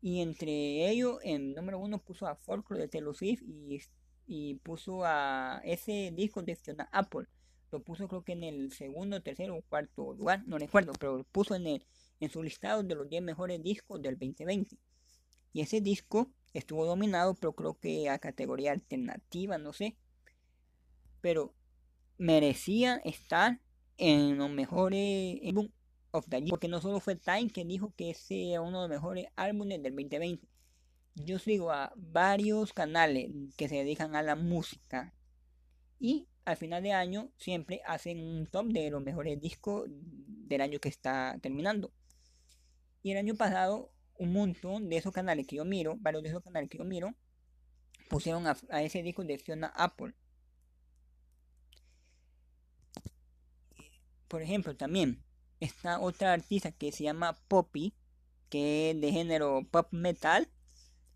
Y 0.00 0.20
entre 0.20 0.88
ellos, 0.88 1.18
en 1.22 1.54
número 1.54 1.78
uno 1.78 1.98
puso 1.98 2.26
a 2.26 2.36
Folklore 2.36 2.82
de 2.82 2.88
Taylor 2.88 3.16
Swift 3.16 3.42
y, 3.42 3.80
y 4.26 4.54
puso 4.56 5.04
a 5.04 5.60
ese 5.64 6.12
disco 6.14 6.42
de 6.42 6.56
Fiona 6.56 6.88
Apple. 6.92 7.26
Lo 7.70 7.82
puso 7.82 8.08
creo 8.08 8.22
que 8.22 8.32
en 8.32 8.44
el 8.44 8.72
segundo, 8.72 9.22
tercero 9.22 9.56
o 9.56 9.62
cuarto 9.62 10.14
lugar, 10.14 10.42
no 10.46 10.58
recuerdo, 10.58 10.92
pero 10.98 11.18
lo 11.18 11.24
puso 11.24 11.54
en, 11.54 11.66
el, 11.66 11.86
en 12.20 12.30
su 12.30 12.42
listado 12.42 12.82
de 12.82 12.94
los 12.94 13.08
10 13.08 13.22
mejores 13.22 13.62
discos 13.62 14.00
del 14.00 14.18
2020. 14.18 14.78
Y 15.52 15.60
ese 15.60 15.80
disco 15.80 16.30
estuvo 16.54 16.86
dominado, 16.86 17.34
pero 17.34 17.52
creo 17.52 17.78
que 17.78 18.08
a 18.08 18.18
categoría 18.18 18.72
alternativa, 18.72 19.58
no 19.58 19.72
sé. 19.72 19.96
Pero 21.20 21.54
merecía 22.16 22.96
estar 23.04 23.60
en 23.96 24.38
los 24.38 24.50
mejores 24.50 25.38
porque 26.10 26.68
no 26.68 26.80
solo 26.80 27.00
fue 27.00 27.16
Time 27.16 27.50
que 27.50 27.64
dijo 27.64 27.92
que 27.96 28.10
ese 28.10 28.52
era 28.52 28.60
uno 28.60 28.82
de 28.82 28.88
los 28.88 28.96
mejores 28.96 29.26
álbumes 29.36 29.82
del 29.82 29.94
2020. 29.94 30.46
Yo 31.16 31.38
sigo 31.38 31.72
a 31.72 31.92
varios 31.96 32.72
canales 32.72 33.30
que 33.56 33.68
se 33.68 33.76
dedican 33.76 34.14
a 34.14 34.22
la 34.22 34.36
música 34.36 35.12
y 35.98 36.28
al 36.44 36.56
final 36.56 36.82
de 36.82 36.92
año 36.92 37.30
siempre 37.36 37.82
hacen 37.86 38.20
un 38.20 38.46
top 38.46 38.68
de 38.68 38.90
los 38.90 39.02
mejores 39.02 39.40
discos 39.40 39.86
del 39.88 40.60
año 40.60 40.78
que 40.78 40.88
está 40.88 41.38
terminando. 41.42 41.92
Y 43.02 43.10
el 43.12 43.18
año 43.18 43.34
pasado 43.34 43.92
un 44.18 44.32
montón 44.32 44.88
de 44.88 44.96
esos 44.96 45.12
canales 45.12 45.46
que 45.46 45.56
yo 45.56 45.64
miro, 45.64 45.96
varios 45.98 46.22
de 46.22 46.30
esos 46.30 46.42
canales 46.42 46.68
que 46.68 46.78
yo 46.78 46.84
miro, 46.84 47.14
pusieron 48.08 48.46
a, 48.46 48.56
ese 48.82 49.02
disco 49.02 49.24
de 49.24 49.38
Fiona 49.38 49.68
Apple. 49.76 50.14
Por 54.26 54.42
ejemplo, 54.42 54.76
también 54.76 55.22
está 55.60 56.00
otra 56.00 56.32
artista 56.32 56.72
que 56.72 56.92
se 56.92 57.04
llama 57.04 57.38
Poppy, 57.48 57.94
que 58.48 58.90
es 58.90 59.00
de 59.00 59.12
género 59.12 59.66
pop 59.70 59.88
metal, 59.92 60.48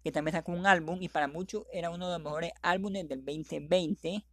que 0.02 0.12
también 0.12 0.34
sacó 0.34 0.52
un 0.52 0.66
álbum 0.66 0.98
y 1.00 1.08
para 1.08 1.28
muchos 1.28 1.64
era 1.72 1.90
uno 1.90 2.06
de 2.08 2.14
los 2.14 2.22
mejores 2.22 2.52
álbumes 2.62 3.08
del 3.08 3.24
2020, 3.24 4.24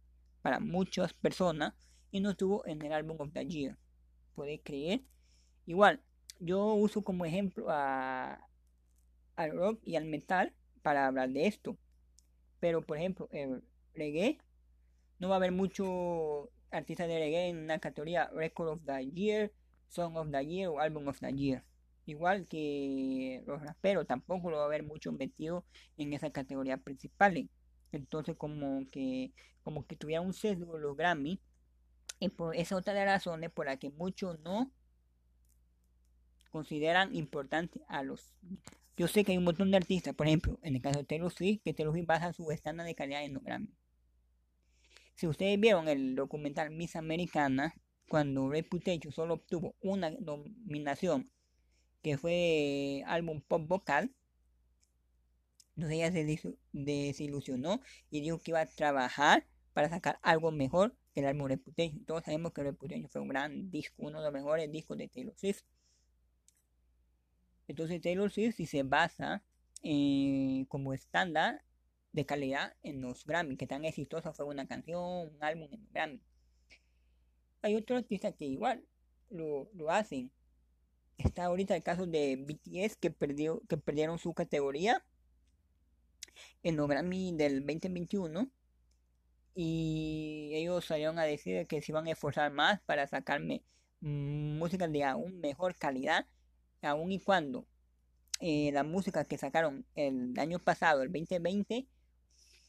para 0.42 0.58
muchas 0.58 1.12
personas, 1.12 1.74
y 2.10 2.20
no 2.20 2.30
estuvo 2.30 2.66
en 2.66 2.82
el 2.82 2.92
álbum 2.92 3.16
of 3.20 3.32
the 3.32 3.46
year. 3.46 3.78
Puede 4.34 4.60
creer. 4.60 5.02
Igual, 5.66 6.02
yo 6.40 6.74
uso 6.74 7.02
como 7.02 7.24
ejemplo 7.24 7.66
a 7.68 8.46
al 9.36 9.52
rock 9.52 9.80
y 9.84 9.96
al 9.96 10.04
metal 10.04 10.52
para 10.82 11.06
hablar 11.06 11.30
de 11.30 11.46
esto. 11.46 11.76
Pero, 12.58 12.82
por 12.82 12.98
ejemplo, 12.98 13.28
el 13.32 13.62
reggae, 13.94 14.38
no 15.18 15.28
va 15.28 15.36
a 15.36 15.38
haber 15.38 15.52
mucho 15.52 16.50
artistas 16.70 17.08
de 17.08 17.18
reggae 17.18 17.48
en 17.48 17.58
una 17.58 17.78
categoría 17.78 18.28
Record 18.34 18.68
of 18.68 18.84
the 18.84 19.10
Year, 19.10 19.52
Song 19.90 20.16
of 20.16 20.30
the 20.30 20.44
Year 20.46 20.68
o 20.68 20.80
Album 20.80 21.08
of 21.08 21.20
the 21.20 21.32
Year. 21.32 21.64
Igual 22.06 22.46
que 22.46 23.42
los 23.46 23.62
raperos, 23.62 24.06
tampoco 24.06 24.50
lo 24.50 24.56
va 24.56 24.62
a 24.64 24.66
haber 24.66 24.82
mucho 24.82 25.12
metido 25.12 25.64
en 25.96 26.12
esa 26.12 26.30
categoría 26.30 26.78
principal. 26.78 27.48
Entonces, 27.92 28.36
como 28.36 28.88
que, 28.90 29.32
como 29.62 29.86
que 29.86 29.96
tuviera 29.96 30.20
un 30.20 30.32
sesgo 30.32 30.78
los 30.78 30.96
Grammy. 30.96 31.40
Y 32.18 32.28
por 32.30 32.56
esa 32.56 32.76
otra 32.76 32.94
de 32.94 33.04
las 33.04 33.24
razones 33.24 33.50
por 33.50 33.66
la 33.66 33.76
que 33.78 33.90
muchos 33.90 34.38
no 34.40 34.72
consideran 36.50 37.14
importante 37.14 37.80
a 37.86 38.02
los 38.02 38.34
yo 39.00 39.08
sé 39.08 39.24
que 39.24 39.32
hay 39.32 39.38
un 39.38 39.44
montón 39.44 39.70
de 39.70 39.78
artistas, 39.78 40.14
por 40.14 40.26
ejemplo, 40.26 40.58
en 40.62 40.74
el 40.76 40.82
caso 40.82 40.98
de 40.98 41.06
Taylor 41.06 41.32
Swift, 41.32 41.62
que 41.64 41.72
Taylor 41.72 41.94
Swift 41.94 42.06
baja 42.06 42.34
su 42.34 42.50
estándar 42.50 42.86
de 42.86 42.94
calidad 42.94 43.24
en 43.24 43.32
los 43.32 43.42
Grammy. 43.42 43.74
Si 45.14 45.26
ustedes 45.26 45.58
vieron 45.58 45.88
el 45.88 46.14
documental 46.14 46.70
Miss 46.70 46.96
Americana, 46.96 47.74
cuando 48.10 48.48
Reputation 48.48 49.12
solo 49.12 49.34
obtuvo 49.34 49.76
una 49.82 50.10
nominación, 50.10 51.30
que 52.02 52.18
fue 52.18 53.04
álbum 53.06 53.40
pop 53.40 53.68
vocal, 53.68 54.12
entonces 55.76 55.96
ella 55.96 56.10
se 56.10 56.56
desilusionó 56.72 57.80
y 58.10 58.20
dijo 58.20 58.40
que 58.40 58.50
iba 58.50 58.62
a 58.62 58.66
trabajar 58.66 59.46
para 59.74 59.88
sacar 59.88 60.18
algo 60.22 60.50
mejor 60.50 60.96
que 61.14 61.20
el 61.20 61.26
álbum 61.26 61.46
Reputation. 61.46 62.04
Todos 62.04 62.24
sabemos 62.24 62.52
que 62.52 62.64
Reputation 62.64 63.08
fue 63.08 63.20
un 63.20 63.28
gran 63.28 63.70
disco, 63.70 63.94
uno 63.98 64.18
de 64.18 64.24
los 64.24 64.32
mejores 64.32 64.72
discos 64.72 64.98
de 64.98 65.06
Taylor 65.06 65.34
Swift. 65.38 65.62
Entonces 67.68 68.00
Taylor 68.00 68.28
Swift 68.28 68.56
si 68.56 68.66
se 68.66 68.82
basa 68.82 69.44
eh, 69.84 70.64
como 70.66 70.94
estándar 70.94 71.62
de 72.10 72.26
calidad 72.26 72.74
en 72.82 73.02
los 73.02 73.24
Grammy, 73.24 73.56
que 73.56 73.68
tan 73.68 73.84
exitosa 73.84 74.32
fue 74.32 74.46
una 74.46 74.66
canción, 74.66 75.28
un 75.32 75.44
álbum 75.44 75.68
en 75.70 75.86
Grammy. 75.92 76.20
Hay 77.62 77.76
otros 77.76 77.98
artistas 77.98 78.34
que 78.38 78.46
igual 78.46 78.84
lo, 79.30 79.68
hacen. 79.88 80.30
Está 81.18 81.44
ahorita 81.44 81.76
el 81.76 81.82
caso 81.82 82.06
de 82.06 82.36
BTS 82.36 82.96
que, 82.96 83.10
perdió, 83.10 83.62
que 83.68 83.76
perdieron 83.76 84.18
su 84.18 84.32
categoría 84.32 85.04
en 86.62 86.76
los 86.76 86.88
Grammy 86.88 87.32
del 87.36 87.66
2021 87.66 88.50
y 89.54 90.50
ellos 90.54 90.86
salieron 90.86 91.18
a 91.18 91.24
decir 91.24 91.66
que 91.66 91.82
se 91.82 91.92
iban 91.92 92.06
a 92.06 92.12
esforzar 92.12 92.50
más 92.52 92.80
para 92.82 93.06
sacarme 93.06 93.62
música 94.00 94.88
de 94.88 95.04
aún 95.04 95.40
mejor 95.40 95.74
calidad 95.74 96.26
aun 96.82 97.12
y 97.12 97.20
cuando 97.20 97.66
eh, 98.40 98.70
la 98.72 98.84
música 98.84 99.24
que 99.24 99.36
sacaron 99.36 99.84
el 99.94 100.38
año 100.38 100.58
pasado, 100.58 101.02
el 101.02 101.12
2020, 101.12 101.86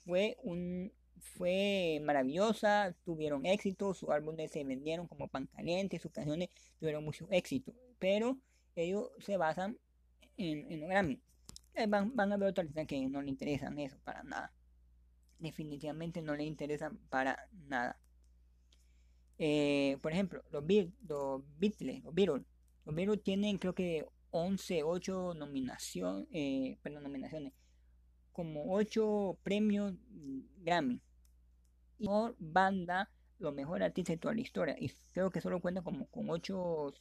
fue 0.06 0.38
un 0.43 0.91
fue 1.21 2.01
maravillosa, 2.03 2.95
tuvieron 3.05 3.45
éxito, 3.45 3.93
sus 3.93 4.10
álbumes 4.10 4.51
se 4.51 4.63
vendieron 4.63 5.07
como 5.07 5.27
pan 5.27 5.47
caliente, 5.47 5.99
sus 5.99 6.12
canciones 6.12 6.49
tuvieron 6.79 7.05
mucho 7.05 7.27
éxito, 7.31 7.73
pero 7.99 8.38
ellos 8.75 9.12
se 9.19 9.38
basan 9.38 9.77
en, 10.38 10.71
en 10.71 10.88
Grammy. 10.88 11.21
Eh, 11.73 11.88
van, 11.88 12.15
van, 12.15 12.34
a 12.34 12.38
ver 12.38 12.49
otras 12.49 12.67
que 12.88 13.07
no 13.07 13.21
le 13.21 13.29
interesan 13.29 13.79
eso 13.79 13.97
para 14.03 14.23
nada. 14.23 14.51
Definitivamente 15.39 16.21
no 16.21 16.36
le 16.36 16.43
interesan 16.43 16.97
para 17.10 17.47
nada. 17.67 17.97
Eh, 19.38 19.97
por 20.01 20.12
ejemplo, 20.12 20.43
los, 20.51 20.63
los 20.63 20.67
Beatles, 20.67 22.03
los 22.03 22.13
Beatles, 22.13 22.45
los 22.86 22.95
Beatles 22.95 23.23
tienen 23.23 23.57
creo 23.57 23.73
que 23.73 24.05
11, 24.31 24.84
8 24.84 25.34
nominación, 25.34 26.27
eh, 26.31 26.77
perdón, 26.81 27.03
nominaciones, 27.03 27.53
como 28.31 28.73
8 28.73 29.38
premios 29.43 29.93
Grammy. 30.60 31.01
Por 32.03 32.35
banda, 32.39 33.09
lo 33.39 33.51
mejor 33.51 33.83
artista 33.83 34.13
de 34.13 34.17
toda 34.17 34.33
la 34.33 34.41
historia. 34.41 34.75
Y 34.79 34.91
creo 35.13 35.29
que 35.29 35.41
solo 35.41 35.59
cuenta 35.59 35.81
como 35.81 36.07
con 36.07 36.29
8 36.29 36.93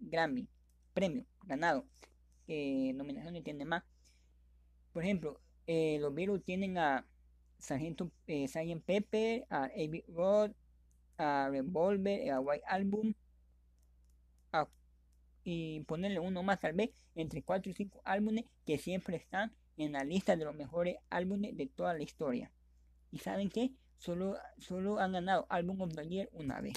Grammy, 0.00 0.48
premios 0.94 1.26
ganados. 1.44 1.84
Que 2.46 2.92
nominaciones 2.94 3.44
tiene 3.44 3.64
más. 3.64 3.84
Por 4.92 5.04
ejemplo, 5.04 5.40
eh, 5.66 5.98
los 6.00 6.14
Beatles 6.14 6.44
tienen 6.44 6.78
a 6.78 7.06
Sargento 7.58 8.10
eh, 8.26 8.48
Pepper, 8.84 9.46
a 9.50 9.64
A.B. 9.64 10.04
Road, 10.08 10.52
a 11.18 11.48
Revolver, 11.50 12.30
a 12.30 12.40
White 12.40 12.64
Album, 12.66 13.14
y 15.44 15.80
ponerle 15.80 16.20
uno 16.20 16.42
más 16.42 16.60
tal 16.60 16.74
vez 16.74 16.90
entre 17.14 17.42
4 17.42 17.70
y 17.70 17.74
5 17.74 18.02
álbumes 18.04 18.44
que 18.66 18.78
siempre 18.78 19.16
están 19.16 19.52
en 19.76 19.92
la 19.92 20.04
lista 20.04 20.36
de 20.36 20.44
los 20.44 20.54
mejores 20.54 20.96
álbumes 21.08 21.56
de 21.56 21.66
toda 21.66 21.94
la 21.94 22.02
historia. 22.02 22.50
Y 23.10 23.18
saben 23.18 23.48
que 23.48 23.72
solo, 24.00 24.36
solo 24.58 24.98
han 24.98 25.12
ganado 25.12 25.46
Album 25.48 25.82
of 25.82 25.94
the 25.94 26.08
Year 26.08 26.28
una 26.32 26.60
vez. 26.60 26.74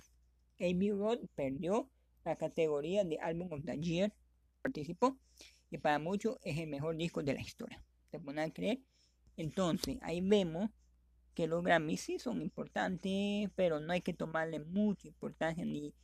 A.B. 0.60 0.92
Road 0.92 1.20
perdió 1.36 1.90
la 2.24 2.36
categoría 2.36 3.04
de 3.04 3.18
Album 3.18 3.52
of 3.52 3.66
the 3.66 3.78
Year, 3.80 4.14
participó 4.62 5.18
y 5.72 5.78
para 5.80 5.98
muchos 6.00 6.38
es 6.44 6.58
el 6.60 6.68
mejor 6.68 6.96
disco 6.96 7.24
de 7.24 7.34
la 7.34 7.42
historia. 7.42 7.84
¿Se 8.12 8.20
pueden 8.20 8.52
creer? 8.52 8.80
Entonces 9.38 9.98
ahí 10.02 10.22
vemos 10.22 10.70
que 11.34 11.48
los 11.48 11.64
Grammys 11.64 12.02
sí 12.02 12.20
son 12.20 12.42
importantes, 12.42 13.50
pero 13.56 13.80
no 13.80 13.94
hay 13.94 14.02
que 14.02 14.14
tomarle 14.14 14.60
mucha 14.60 15.08
importancia 15.08 15.66
ni 15.66 15.96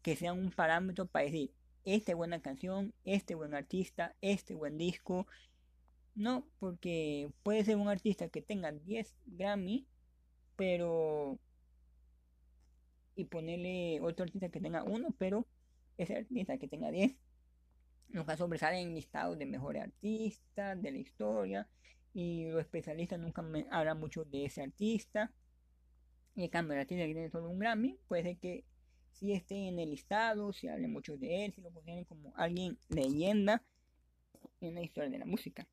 que 0.00 0.16
sean 0.16 0.38
un 0.38 0.50
parámetro 0.50 1.06
para 1.06 1.26
decir 1.26 1.52
esta 1.84 2.14
buena 2.14 2.40
canción, 2.40 2.94
este 3.04 3.34
buen 3.34 3.54
artista, 3.54 4.16
este 4.20 4.54
buen 4.54 4.78
disco. 4.78 5.26
No, 6.14 6.48
porque 6.58 7.30
puede 7.42 7.64
ser 7.64 7.76
un 7.76 7.88
artista 7.88 8.28
que 8.28 8.42
tenga 8.42 8.72
10 8.72 9.14
Grammy, 9.26 9.86
pero... 10.58 11.38
Y 13.14 13.24
ponerle 13.24 14.00
otro 14.02 14.24
artista 14.24 14.48
que 14.48 14.60
tenga 14.60 14.82
uno, 14.82 15.14
pero 15.16 15.46
ese 15.96 16.16
artista 16.16 16.58
que 16.58 16.68
tenga 16.68 16.90
10 16.90 17.16
nunca 18.10 18.36
sobresale 18.36 18.80
en 18.80 18.94
listados 18.94 19.38
de 19.38 19.46
mejores 19.46 19.82
artistas 19.82 20.80
de 20.82 20.90
la 20.90 20.98
historia. 20.98 21.68
Y 22.12 22.48
los 22.50 22.60
especialistas 22.60 23.18
nunca 23.18 23.44
hablan 23.70 24.00
mucho 24.00 24.24
de 24.24 24.46
ese 24.46 24.62
artista. 24.62 25.32
Y 26.34 26.44
en 26.44 26.50
cambio, 26.50 26.74
el 26.74 26.80
artista 26.80 27.06
que 27.06 27.12
tiene 27.12 27.30
solo 27.30 27.50
un 27.50 27.58
Grammy, 27.58 27.98
puede 28.08 28.22
ser 28.22 28.38
que 28.38 28.64
si 29.12 29.32
esté 29.32 29.68
en 29.68 29.78
el 29.78 29.90
listado, 29.90 30.52
si 30.52 30.68
hablen 30.68 30.92
mucho 30.92 31.16
de 31.16 31.44
él, 31.44 31.52
si 31.52 31.60
lo 31.60 31.70
consideren 31.70 32.04
como 32.04 32.32
alguien 32.36 32.78
leyenda 32.88 33.62
en 34.60 34.74
la 34.74 34.82
historia 34.82 35.10
de 35.10 35.18
la 35.18 35.26
música. 35.26 35.66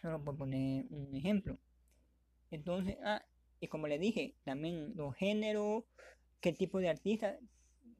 Solo 0.00 0.22
por 0.22 0.36
poner 0.36 0.86
un 0.90 1.14
ejemplo. 1.14 1.58
Entonces, 2.50 2.96
ah, 3.04 3.24
y 3.60 3.68
como 3.68 3.88
le 3.88 3.98
dije, 3.98 4.34
también 4.44 4.92
los 4.96 5.14
géneros, 5.16 5.84
qué 6.40 6.52
tipo 6.52 6.78
de 6.78 6.88
artista, 6.88 7.38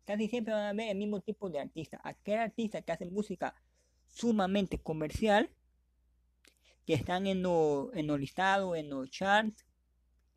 casi 0.05 0.29
siempre 0.29 0.55
van 0.55 0.67
a 0.67 0.73
ver 0.73 0.91
el 0.91 0.99
mismo 0.99 1.21
tipo 1.21 1.51
de 1.51 1.61
artista. 1.61 2.01
Aquel 2.05 2.39
artista 2.39 2.83
que 2.83 2.93
hace 2.93 3.07
música 3.07 3.55
sumamente 4.09 4.79
comercial, 4.79 5.51
que 6.87 6.95
están 6.95 7.27
en 7.27 7.43
los 7.43 7.93
en 7.95 8.07
listados, 8.19 8.77
en 8.77 8.91
los 8.91 9.11
charts, 9.11 9.67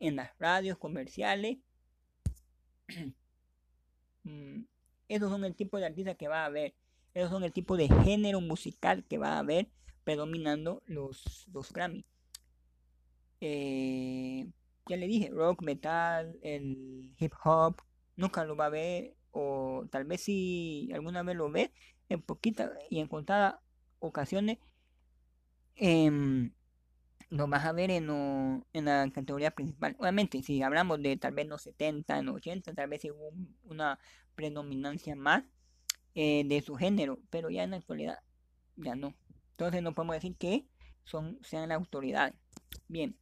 en 0.00 0.16
las 0.16 0.36
radios 0.38 0.78
comerciales. 0.78 1.58
Mm, 4.22 4.64
esos 5.08 5.30
son 5.30 5.46
el 5.46 5.54
tipo 5.56 5.78
de 5.78 5.86
artista 5.86 6.14
que 6.14 6.28
va 6.28 6.42
a 6.42 6.44
haber. 6.44 6.74
Esos 7.14 7.30
son 7.30 7.42
el 7.42 7.54
tipo 7.54 7.78
de 7.78 7.88
género 7.88 8.42
musical 8.42 9.02
que 9.04 9.16
va 9.16 9.32
a 9.32 9.38
haber 9.38 9.70
predominando 10.04 10.82
los, 10.84 11.48
los 11.52 11.72
Grammy. 11.72 12.04
Eh, 13.40 14.46
ya 14.86 14.96
le 14.96 15.06
dije, 15.06 15.30
rock, 15.30 15.62
metal, 15.62 16.38
el 16.42 17.14
hip 17.18 17.32
hop, 17.44 17.82
nunca 18.16 18.44
lo 18.44 18.56
va 18.56 18.66
a 18.66 18.70
ver, 18.70 19.16
o 19.30 19.86
tal 19.90 20.04
vez 20.04 20.22
si 20.22 20.90
alguna 20.92 21.22
vez 21.22 21.36
lo 21.36 21.50
ve, 21.50 21.72
en 22.08 22.22
poquitas 22.22 22.70
y 22.90 23.00
en 23.00 23.08
contadas 23.08 23.56
ocasiones, 24.00 24.58
eh, 25.76 26.10
lo 27.30 27.46
vas 27.46 27.64
a 27.64 27.72
ver 27.72 27.90
en, 27.90 28.10
en 28.72 28.84
la 28.84 29.08
categoría 29.12 29.52
principal. 29.52 29.96
Obviamente, 29.98 30.42
si 30.42 30.62
hablamos 30.62 31.00
de 31.00 31.16
tal 31.16 31.32
vez 31.32 31.46
los 31.46 31.62
70, 31.62 32.18
en 32.18 32.26
los 32.26 32.36
80, 32.36 32.74
tal 32.74 32.88
vez 32.88 33.04
hubo 33.04 33.32
una 33.64 33.98
predominancia 34.34 35.14
más 35.14 35.44
eh, 36.14 36.44
de 36.46 36.60
su 36.60 36.74
género, 36.74 37.20
pero 37.30 37.50
ya 37.50 37.62
en 37.62 37.70
la 37.70 37.76
actualidad 37.76 38.18
ya 38.76 38.96
no. 38.96 39.14
Entonces 39.52 39.82
no 39.82 39.94
podemos 39.94 40.16
decir 40.16 40.36
que 40.36 40.66
son, 41.04 41.38
sean 41.42 41.68
la 41.68 41.76
autoridad. 41.76 42.34
Bien, 42.88 43.16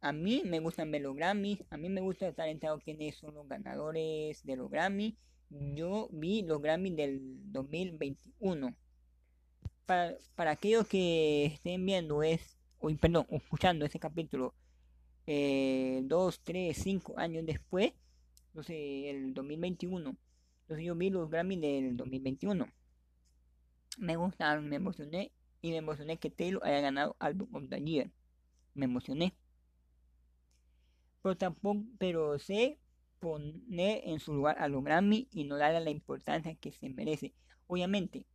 a 0.00 0.12
mí 0.12 0.42
me 0.44 0.60
gustan 0.60 0.90
ver 0.90 1.02
los 1.02 1.14
Grammy, 1.14 1.60
a 1.70 1.76
mí 1.76 1.88
me 1.88 2.00
gusta 2.00 2.28
estar 2.28 2.48
enterado 2.48 2.80
quiénes 2.80 3.16
son 3.16 3.34
los 3.34 3.48
ganadores 3.48 4.44
de 4.44 4.56
los 4.56 4.70
Grammy. 4.70 5.16
Yo 5.50 6.08
vi 6.12 6.42
los 6.42 6.60
Grammy 6.60 6.90
del 6.94 7.20
2021. 7.52 8.74
Para, 9.86 10.16
para 10.34 10.52
aquellos 10.52 10.86
que 10.86 11.46
estén 11.46 11.84
viendo 11.84 12.22
es 12.22 12.58
o, 12.82 12.90
perdón, 12.96 13.26
escuchando 13.30 13.84
ese 13.84 13.98
capítulo 14.00 14.54
eh, 15.26 16.00
dos, 16.04 16.40
tres, 16.42 16.78
cinco 16.78 17.16
años 17.16 17.46
después, 17.46 17.92
entonces 18.48 18.76
el 19.06 19.34
2021, 19.34 20.16
entonces 20.62 20.84
yo 20.84 20.96
vi 20.96 21.10
los 21.10 21.30
Grammy 21.30 21.56
del 21.56 21.96
2021. 21.96 22.66
Me 23.98 24.16
gustaron, 24.16 24.68
me 24.68 24.76
emocioné 24.76 25.30
y 25.62 25.70
me 25.70 25.78
emocioné 25.78 26.18
que 26.18 26.28
Taylor 26.28 26.64
haya 26.66 26.80
ganado 26.80 27.16
Album 27.20 27.54
of 27.54 27.68
the 27.70 27.80
Year. 27.80 28.10
Me 28.74 28.84
emocioné. 28.84 29.34
Pero 31.22 31.36
tampoco, 31.36 31.84
pero 31.98 32.38
sé 32.38 32.78
poner 33.20 34.02
en 34.04 34.18
su 34.18 34.34
lugar 34.34 34.58
a 34.58 34.68
los 34.68 34.82
Grammy 34.82 35.28
y 35.30 35.44
no 35.44 35.56
darle 35.56 35.80
la 35.80 35.90
importancia 35.90 36.54
que 36.56 36.72
se 36.72 36.88
merece. 36.90 37.32
Obviamente, 37.68 38.26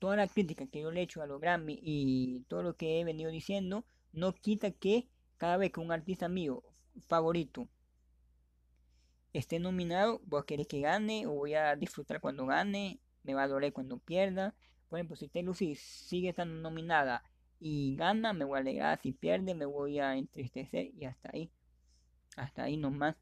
toda 0.00 0.16
la 0.16 0.26
crítica 0.26 0.66
que 0.66 0.80
yo 0.80 0.90
le 0.90 1.00
he 1.00 1.04
hecho 1.04 1.22
a 1.22 1.26
los 1.26 1.40
Grammy 1.40 1.78
y 1.80 2.40
todo 2.48 2.64
lo 2.64 2.76
que 2.76 3.00
he 3.00 3.04
venido 3.04 3.30
diciendo, 3.30 3.86
no 4.12 4.34
quita 4.34 4.72
que 4.72 5.08
cada 5.38 5.56
vez 5.56 5.70
que 5.70 5.78
un 5.78 5.92
artista 5.92 6.28
mío 6.28 6.64
favorito 7.06 7.68
esté 9.32 9.60
nominado, 9.60 10.20
voy 10.24 10.40
a 10.40 10.44
querer 10.44 10.66
que 10.66 10.80
gane 10.80 11.26
o 11.26 11.30
voy 11.34 11.54
a 11.54 11.76
disfrutar 11.76 12.20
cuando 12.20 12.46
gane, 12.46 13.00
me 13.22 13.34
va 13.34 13.44
a 13.44 13.48
doler 13.48 13.72
cuando 13.72 13.98
pierda. 13.98 14.56
Por 14.92 14.98
ejemplo, 14.98 15.16
si 15.16 15.26
Taylor 15.28 15.56
Swift 15.56 15.80
sigue 15.80 16.28
estando 16.28 16.52
nominada 16.60 17.24
y 17.58 17.96
gana, 17.96 18.34
me 18.34 18.44
voy 18.44 18.58
a 18.58 18.60
alegrar. 18.60 19.00
Si 19.00 19.12
pierde, 19.12 19.54
me 19.54 19.64
voy 19.64 19.98
a 19.98 20.18
entristecer 20.18 20.90
y 20.94 21.06
hasta 21.06 21.30
ahí. 21.32 21.50
Hasta 22.36 22.64
ahí 22.64 22.76
nomás. 22.76 23.16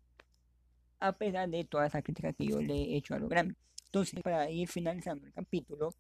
A 0.98 1.12
pesar 1.12 1.48
de 1.48 1.62
toda 1.62 1.86
esa 1.86 2.02
crítica 2.02 2.32
que 2.32 2.48
yo 2.48 2.60
le 2.60 2.74
he 2.74 2.96
hecho 2.96 3.14
a 3.14 3.20
los 3.20 3.28
Grammy. 3.28 3.54
Entonces, 3.84 4.20
para 4.20 4.50
ir 4.50 4.66
finalizando 4.66 5.24
el 5.28 5.32
capítulo, 5.32 5.94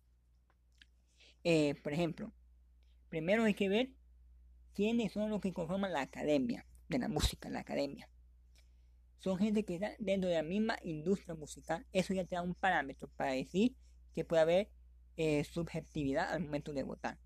eh, 1.44 1.76
por 1.84 1.92
ejemplo, 1.92 2.32
primero 3.08 3.44
hay 3.44 3.54
que 3.54 3.68
ver 3.68 3.90
quiénes 4.74 5.12
son 5.12 5.30
los 5.30 5.40
que 5.40 5.52
conforman 5.52 5.92
la 5.92 6.00
academia 6.00 6.66
de 6.88 6.98
la 6.98 7.06
música, 7.06 7.48
la 7.48 7.60
academia. 7.60 8.08
Son 9.20 9.38
gente 9.38 9.64
que 9.64 9.76
está 9.76 9.92
dentro 10.00 10.28
de 10.28 10.34
la 10.34 10.42
misma 10.42 10.76
industria 10.82 11.36
musical. 11.36 11.86
Eso 11.92 12.12
ya 12.12 12.24
te 12.24 12.34
da 12.34 12.42
un 12.42 12.56
parámetro 12.56 13.08
para 13.14 13.34
decir 13.34 13.76
que 14.12 14.24
puede 14.24 14.42
haber 14.42 14.79
eh, 15.22 15.44
subjetividad 15.44 16.32
al 16.32 16.40
momento 16.40 16.72
de 16.72 16.82
votar. 16.82 17.18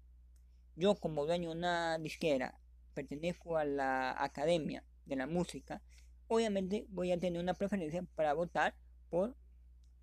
Yo 0.74 0.96
como 0.96 1.26
dueño 1.26 1.50
de 1.50 1.56
una 1.56 1.96
disquera 2.00 2.58
pertenezco 2.92 3.56
a 3.56 3.64
la 3.64 4.20
academia 4.20 4.84
de 5.06 5.14
la 5.14 5.28
música, 5.28 5.80
obviamente 6.26 6.86
voy 6.88 7.12
a 7.12 7.20
tener 7.20 7.40
una 7.40 7.54
preferencia 7.54 8.04
para 8.16 8.34
votar 8.34 8.74
por 9.10 9.36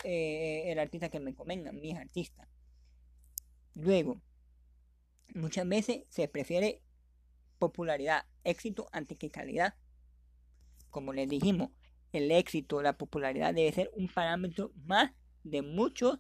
eh, 0.05 0.71
el 0.71 0.79
artista 0.79 1.09
que 1.09 1.19
me 1.19 1.35
convenga, 1.35 1.73
mis 1.73 1.97
artistas. 1.97 2.47
Luego, 3.75 4.21
muchas 5.35 5.67
veces 5.67 6.05
se 6.07 6.29
prefiere 6.29 6.81
popularidad, 7.59 8.25
éxito 8.45 8.87
antes 8.93 9.17
que 9.17 9.29
calidad. 9.29 9.75
Como 10.91 11.11
les 11.11 11.27
dijimos, 11.27 11.71
el 12.13 12.31
éxito, 12.31 12.81
la 12.81 12.97
popularidad 12.97 13.53
debe 13.53 13.73
ser 13.73 13.91
un 13.97 14.07
parámetro 14.07 14.71
más 14.75 15.11
de 15.43 15.61
muchos 15.61 16.19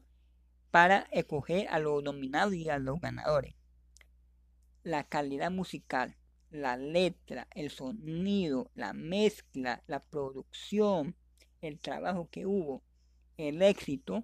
para 0.71 1.07
escoger 1.11 1.67
a 1.69 1.79
los 1.79 2.03
nominados 2.03 2.53
y 2.53 2.69
a 2.69 2.79
los 2.79 2.99
ganadores. 2.99 3.55
La 4.83 5.03
calidad 5.03 5.51
musical, 5.51 6.15
la 6.49 6.77
letra, 6.77 7.47
el 7.51 7.69
sonido, 7.69 8.71
la 8.73 8.93
mezcla, 8.93 9.83
la 9.87 9.99
producción, 10.01 11.15
el 11.61 11.79
trabajo 11.79 12.29
que 12.31 12.45
hubo, 12.45 12.81
el 13.37 13.61
éxito, 13.61 14.23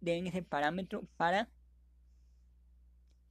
deben 0.00 0.30
ser 0.30 0.44
parámetros 0.44 1.04
para 1.16 1.48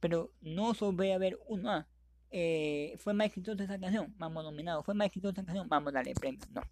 pero 0.00 0.32
no 0.40 0.74
solo 0.74 0.92
voy 0.92 1.10
a 1.10 1.18
uno, 1.46 1.70
ah, 1.70 1.86
eh, 2.30 2.94
fue 2.98 3.14
más 3.14 3.26
exitosa 3.28 3.64
esa 3.64 3.78
canción, 3.78 4.14
vamos 4.16 4.44
nominado, 4.44 4.82
fue 4.82 4.94
más 4.94 5.06
exitosa 5.06 5.40
esa 5.40 5.46
canción, 5.46 5.68
vamos 5.68 5.88
a 5.88 5.96
darle 5.96 6.14
premio, 6.14 6.40
no. 6.52 6.62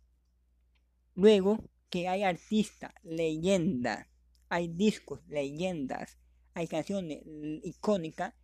Luego, 1.15 1.65
que 1.91 2.09
hay 2.09 2.23
artistas, 2.23 2.93
leyendas, 3.03 4.07
hay 4.49 4.69
discos, 4.69 5.21
leyendas, 5.29 6.19
hay 6.55 6.69
canciones 6.69 7.23
icónicas 7.63 8.35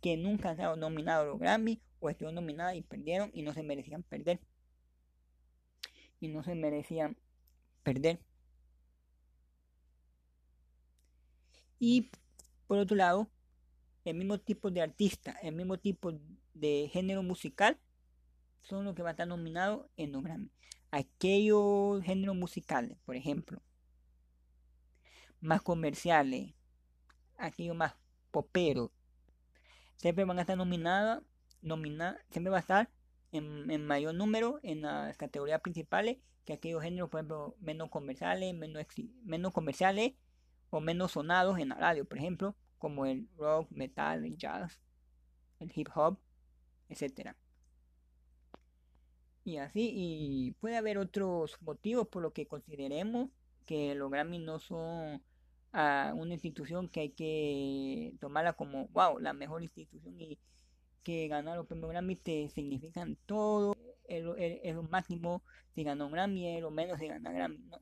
que 0.00 0.16
nunca 0.16 0.50
han 0.50 0.56
sido 0.56 0.76
nominados 0.76 1.24
a 1.24 1.28
los 1.28 1.38
Grammy 1.38 1.80
o 2.00 2.10
estuvieron 2.10 2.36
nominadas 2.36 2.76
y 2.76 2.82
perdieron 2.82 3.30
y 3.34 3.42
no 3.42 3.52
se 3.52 3.62
merecían 3.62 4.02
perder. 4.02 4.40
Y 6.20 6.28
no 6.28 6.42
se 6.42 6.54
merecían 6.54 7.16
perder. 7.82 8.20
Y 11.78 12.10
por 12.66 12.78
otro 12.78 12.96
lado, 12.96 13.28
el 14.04 14.16
mismo 14.16 14.38
tipo 14.38 14.70
de 14.70 14.82
artista, 14.82 15.32
el 15.42 15.54
mismo 15.54 15.78
tipo 15.78 16.12
de 16.54 16.88
género 16.92 17.22
musical, 17.22 17.78
son 18.62 18.84
los 18.84 18.94
que 18.94 19.02
van 19.02 19.10
a 19.10 19.12
estar 19.12 19.28
nominados 19.28 19.86
en 19.96 20.12
los 20.12 20.22
Grammy. 20.22 20.50
Aquellos 20.90 22.02
géneros 22.02 22.36
musicales, 22.36 22.98
por 23.04 23.16
ejemplo, 23.16 23.62
más 25.40 25.62
comerciales, 25.62 26.54
aquellos 27.36 27.76
más 27.76 27.94
poperos, 28.30 28.90
siempre 29.96 30.24
van 30.24 30.38
a 30.38 30.42
estar 30.42 30.56
nominados, 30.56 31.22
siempre 32.30 32.50
va 32.50 32.58
a 32.58 32.60
estar 32.60 32.90
en, 33.32 33.86
mayor 33.86 34.14
número 34.14 34.60
en 34.62 34.82
las 34.82 35.16
categorías 35.16 35.60
principales 35.60 36.18
que 36.44 36.54
aquellos 36.54 36.82
géneros, 36.82 37.10
por 37.10 37.20
ejemplo, 37.20 37.56
menos 37.60 37.90
comerciales, 37.90 38.54
menos, 38.54 38.84
menos 39.24 39.52
comerciales 39.52 40.14
o 40.70 40.80
menos 40.80 41.12
sonados 41.12 41.58
en 41.58 41.70
la 41.70 41.74
radio, 41.74 42.04
por 42.06 42.18
ejemplo, 42.18 42.56
como 42.78 43.06
el 43.06 43.28
rock, 43.36 43.70
metal, 43.70 44.24
el 44.24 44.36
jazz, 44.36 44.80
el 45.58 45.70
hip 45.74 45.88
hop, 45.94 46.18
etc. 46.88 47.34
Y 49.44 49.58
así, 49.58 49.90
y 49.94 50.52
puede 50.60 50.76
haber 50.76 50.98
otros 50.98 51.60
motivos 51.60 52.08
por 52.08 52.22
lo 52.22 52.32
que 52.32 52.46
consideremos 52.46 53.30
que 53.66 53.94
los 53.94 54.10
Grammy 54.10 54.38
no 54.38 54.58
son 54.58 55.22
a 55.78 56.12
una 56.12 56.34
institución 56.34 56.88
que 56.88 57.00
hay 57.00 57.10
que 57.10 58.12
tomarla 58.18 58.54
como, 58.54 58.88
wow, 58.88 59.20
la 59.20 59.32
mejor 59.32 59.62
institución 59.62 60.20
y 60.20 60.36
que 61.04 61.28
ganar 61.28 61.56
los 61.56 61.68
premios 61.68 61.90
Grammy 61.90 62.16
te 62.16 62.48
significan 62.48 63.16
todo, 63.26 63.76
es 64.08 64.74
lo, 64.74 64.82
máximo 64.82 65.44
si 65.76 65.84
ganó 65.84 66.10
Grammy, 66.10 66.56
es 66.56 66.62
lo 66.62 66.72
menos 66.72 66.98
si 66.98 67.06
gana 67.06 67.30
Grammy, 67.30 67.58
no, 67.58 67.78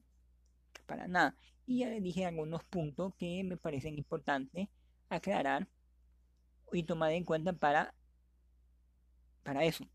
para 0.85 1.09
nada. 1.09 1.37
Y 1.65 1.79
ya 1.79 1.89
les 1.89 2.03
dije 2.03 2.27
algunos 2.27 2.65
puntos 2.65 3.15
que 3.17 3.43
me 3.45 3.57
parecen 3.57 3.97
importantes 3.97 4.69
aclarar 5.09 5.67
y 6.73 6.83
tomar 6.83 7.13
en 7.13 7.25
cuenta 7.25 7.55
para, 7.55 7.95
para 9.43 9.65
eso. 9.65 9.87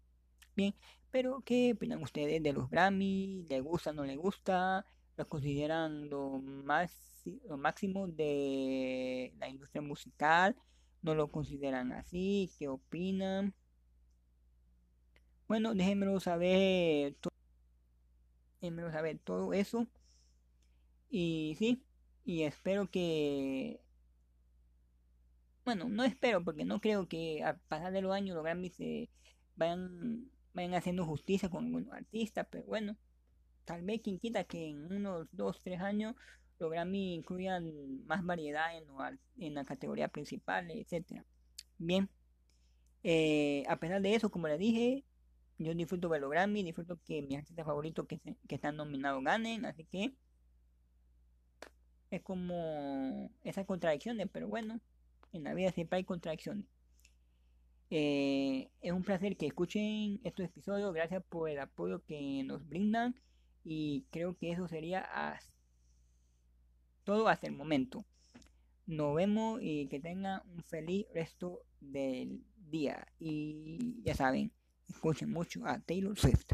Bien, 0.56 0.74
pero 1.12 1.42
¿qué 1.46 1.74
opinan 1.76 2.02
ustedes 2.02 2.42
de 2.42 2.54
los 2.54 2.68
Grammy? 2.68 3.46
¿Le 3.48 3.62
gusta, 3.62 3.94
no 3.94 4.06
le 4.06 4.16
gusta? 4.16 4.88
¿Lo 5.18 5.28
consideran 5.28 6.10
lo, 6.10 6.40
más, 6.40 7.11
lo 7.26 7.58
máximo 7.58 8.08
de 8.08 9.34
la 9.38 9.50
industria 9.50 9.82
musical? 9.82 10.56
¿No 11.02 11.16
lo 11.16 11.32
consideran 11.32 11.92
así? 11.94 12.52
¿Qué 12.58 12.68
opinan? 12.68 13.54
Bueno, 15.48 15.74
déjenmelo 15.74 16.20
saber, 16.20 17.18
déjenmelo 18.62 18.92
saber 18.92 19.20
todo 19.20 19.54
eso. 19.54 19.88
Y 21.10 21.56
sí, 21.60 21.84
y 22.24 22.44
espero 22.44 22.90
que... 22.90 23.82
Bueno, 25.66 25.90
no 25.90 26.04
espero 26.04 26.44
porque 26.44 26.66
no 26.66 26.82
creo 26.82 27.08
que 27.08 27.44
a 27.44 27.58
pasar 27.68 27.92
de 27.92 28.02
los 28.02 28.14
años 28.14 28.36
los 28.36 28.44
Grammy 28.44 28.70
se 28.70 29.10
vayan, 29.56 30.32
vayan 30.54 30.74
haciendo 30.74 31.06
justicia 31.06 31.50
con 31.50 31.66
algunos 31.66 31.94
artistas, 31.94 32.48
pero 32.50 32.66
bueno, 32.66 32.98
tal 33.66 33.84
vez 33.84 34.02
quien 34.02 34.20
quita 34.20 34.44
que 34.44 34.70
en 34.70 34.92
unos 34.92 35.28
2, 35.32 35.60
3 35.62 35.82
años 35.82 36.16
incluyan 37.16 38.06
más 38.06 38.26
variedad 38.26 38.78
en, 38.78 38.86
en 39.38 39.54
la 39.54 39.66
categoría 39.66 40.08
principal, 40.08 40.70
etcétera. 40.72 41.26
Bien, 41.78 42.10
eh, 43.04 43.64
a 43.68 43.78
pesar 43.78 44.02
de 44.02 44.16
eso, 44.16 44.30
como 44.30 44.48
les 44.48 44.60
dije, 44.60 45.04
yo 45.58 45.74
disfruto 45.74 46.10
ver 46.10 46.22
los 46.22 46.30
Grammy, 46.30 46.64
disfruto 46.64 47.00
que 47.06 47.22
mis 47.22 47.38
artistas 47.38 47.66
favoritos 47.66 48.08
que, 48.08 48.20
que 48.20 48.56
están 48.56 48.76
nominados 48.76 49.24
ganen, 49.24 49.66
así 49.66 49.86
que 49.86 50.14
es 52.12 52.22
como 52.22 53.32
esas 53.44 53.66
contradicciones, 53.66 54.28
pero 54.32 54.48
bueno, 54.48 54.80
en 55.32 55.44
la 55.44 55.54
vida 55.54 55.72
siempre 55.72 55.98
hay 55.98 56.04
contradicciones. 56.04 56.66
Eh, 57.90 58.70
es 58.82 58.92
un 58.92 59.04
placer 59.04 59.36
que 59.36 59.48
escuchen 59.48 60.20
estos 60.24 60.46
episodios, 60.46 60.94
gracias 60.94 61.24
por 61.28 61.50
el 61.50 61.60
apoyo 61.60 62.04
que 62.06 62.44
nos 62.46 62.68
brindan 62.68 63.16
y 63.64 64.06
creo 64.12 64.38
que 64.38 64.52
eso 64.52 64.68
sería 64.68 65.02
todo 67.04 67.28
hasta 67.28 67.48
el 67.48 67.54
momento. 67.54 68.06
Nos 68.86 69.16
vemos 69.16 69.60
y 69.62 69.88
que 69.88 70.00
tengan 70.00 70.42
un 70.54 70.64
feliz 70.64 71.06
resto 71.14 71.62
del 71.80 72.44
día. 72.70 73.08
Y 73.20 74.02
ya 74.04 74.16
saben, 74.16 74.52
escuchen 74.88 75.32
mucho 75.32 75.66
a 75.66 75.80
Taylor 75.80 76.18
Swift. 76.18 76.54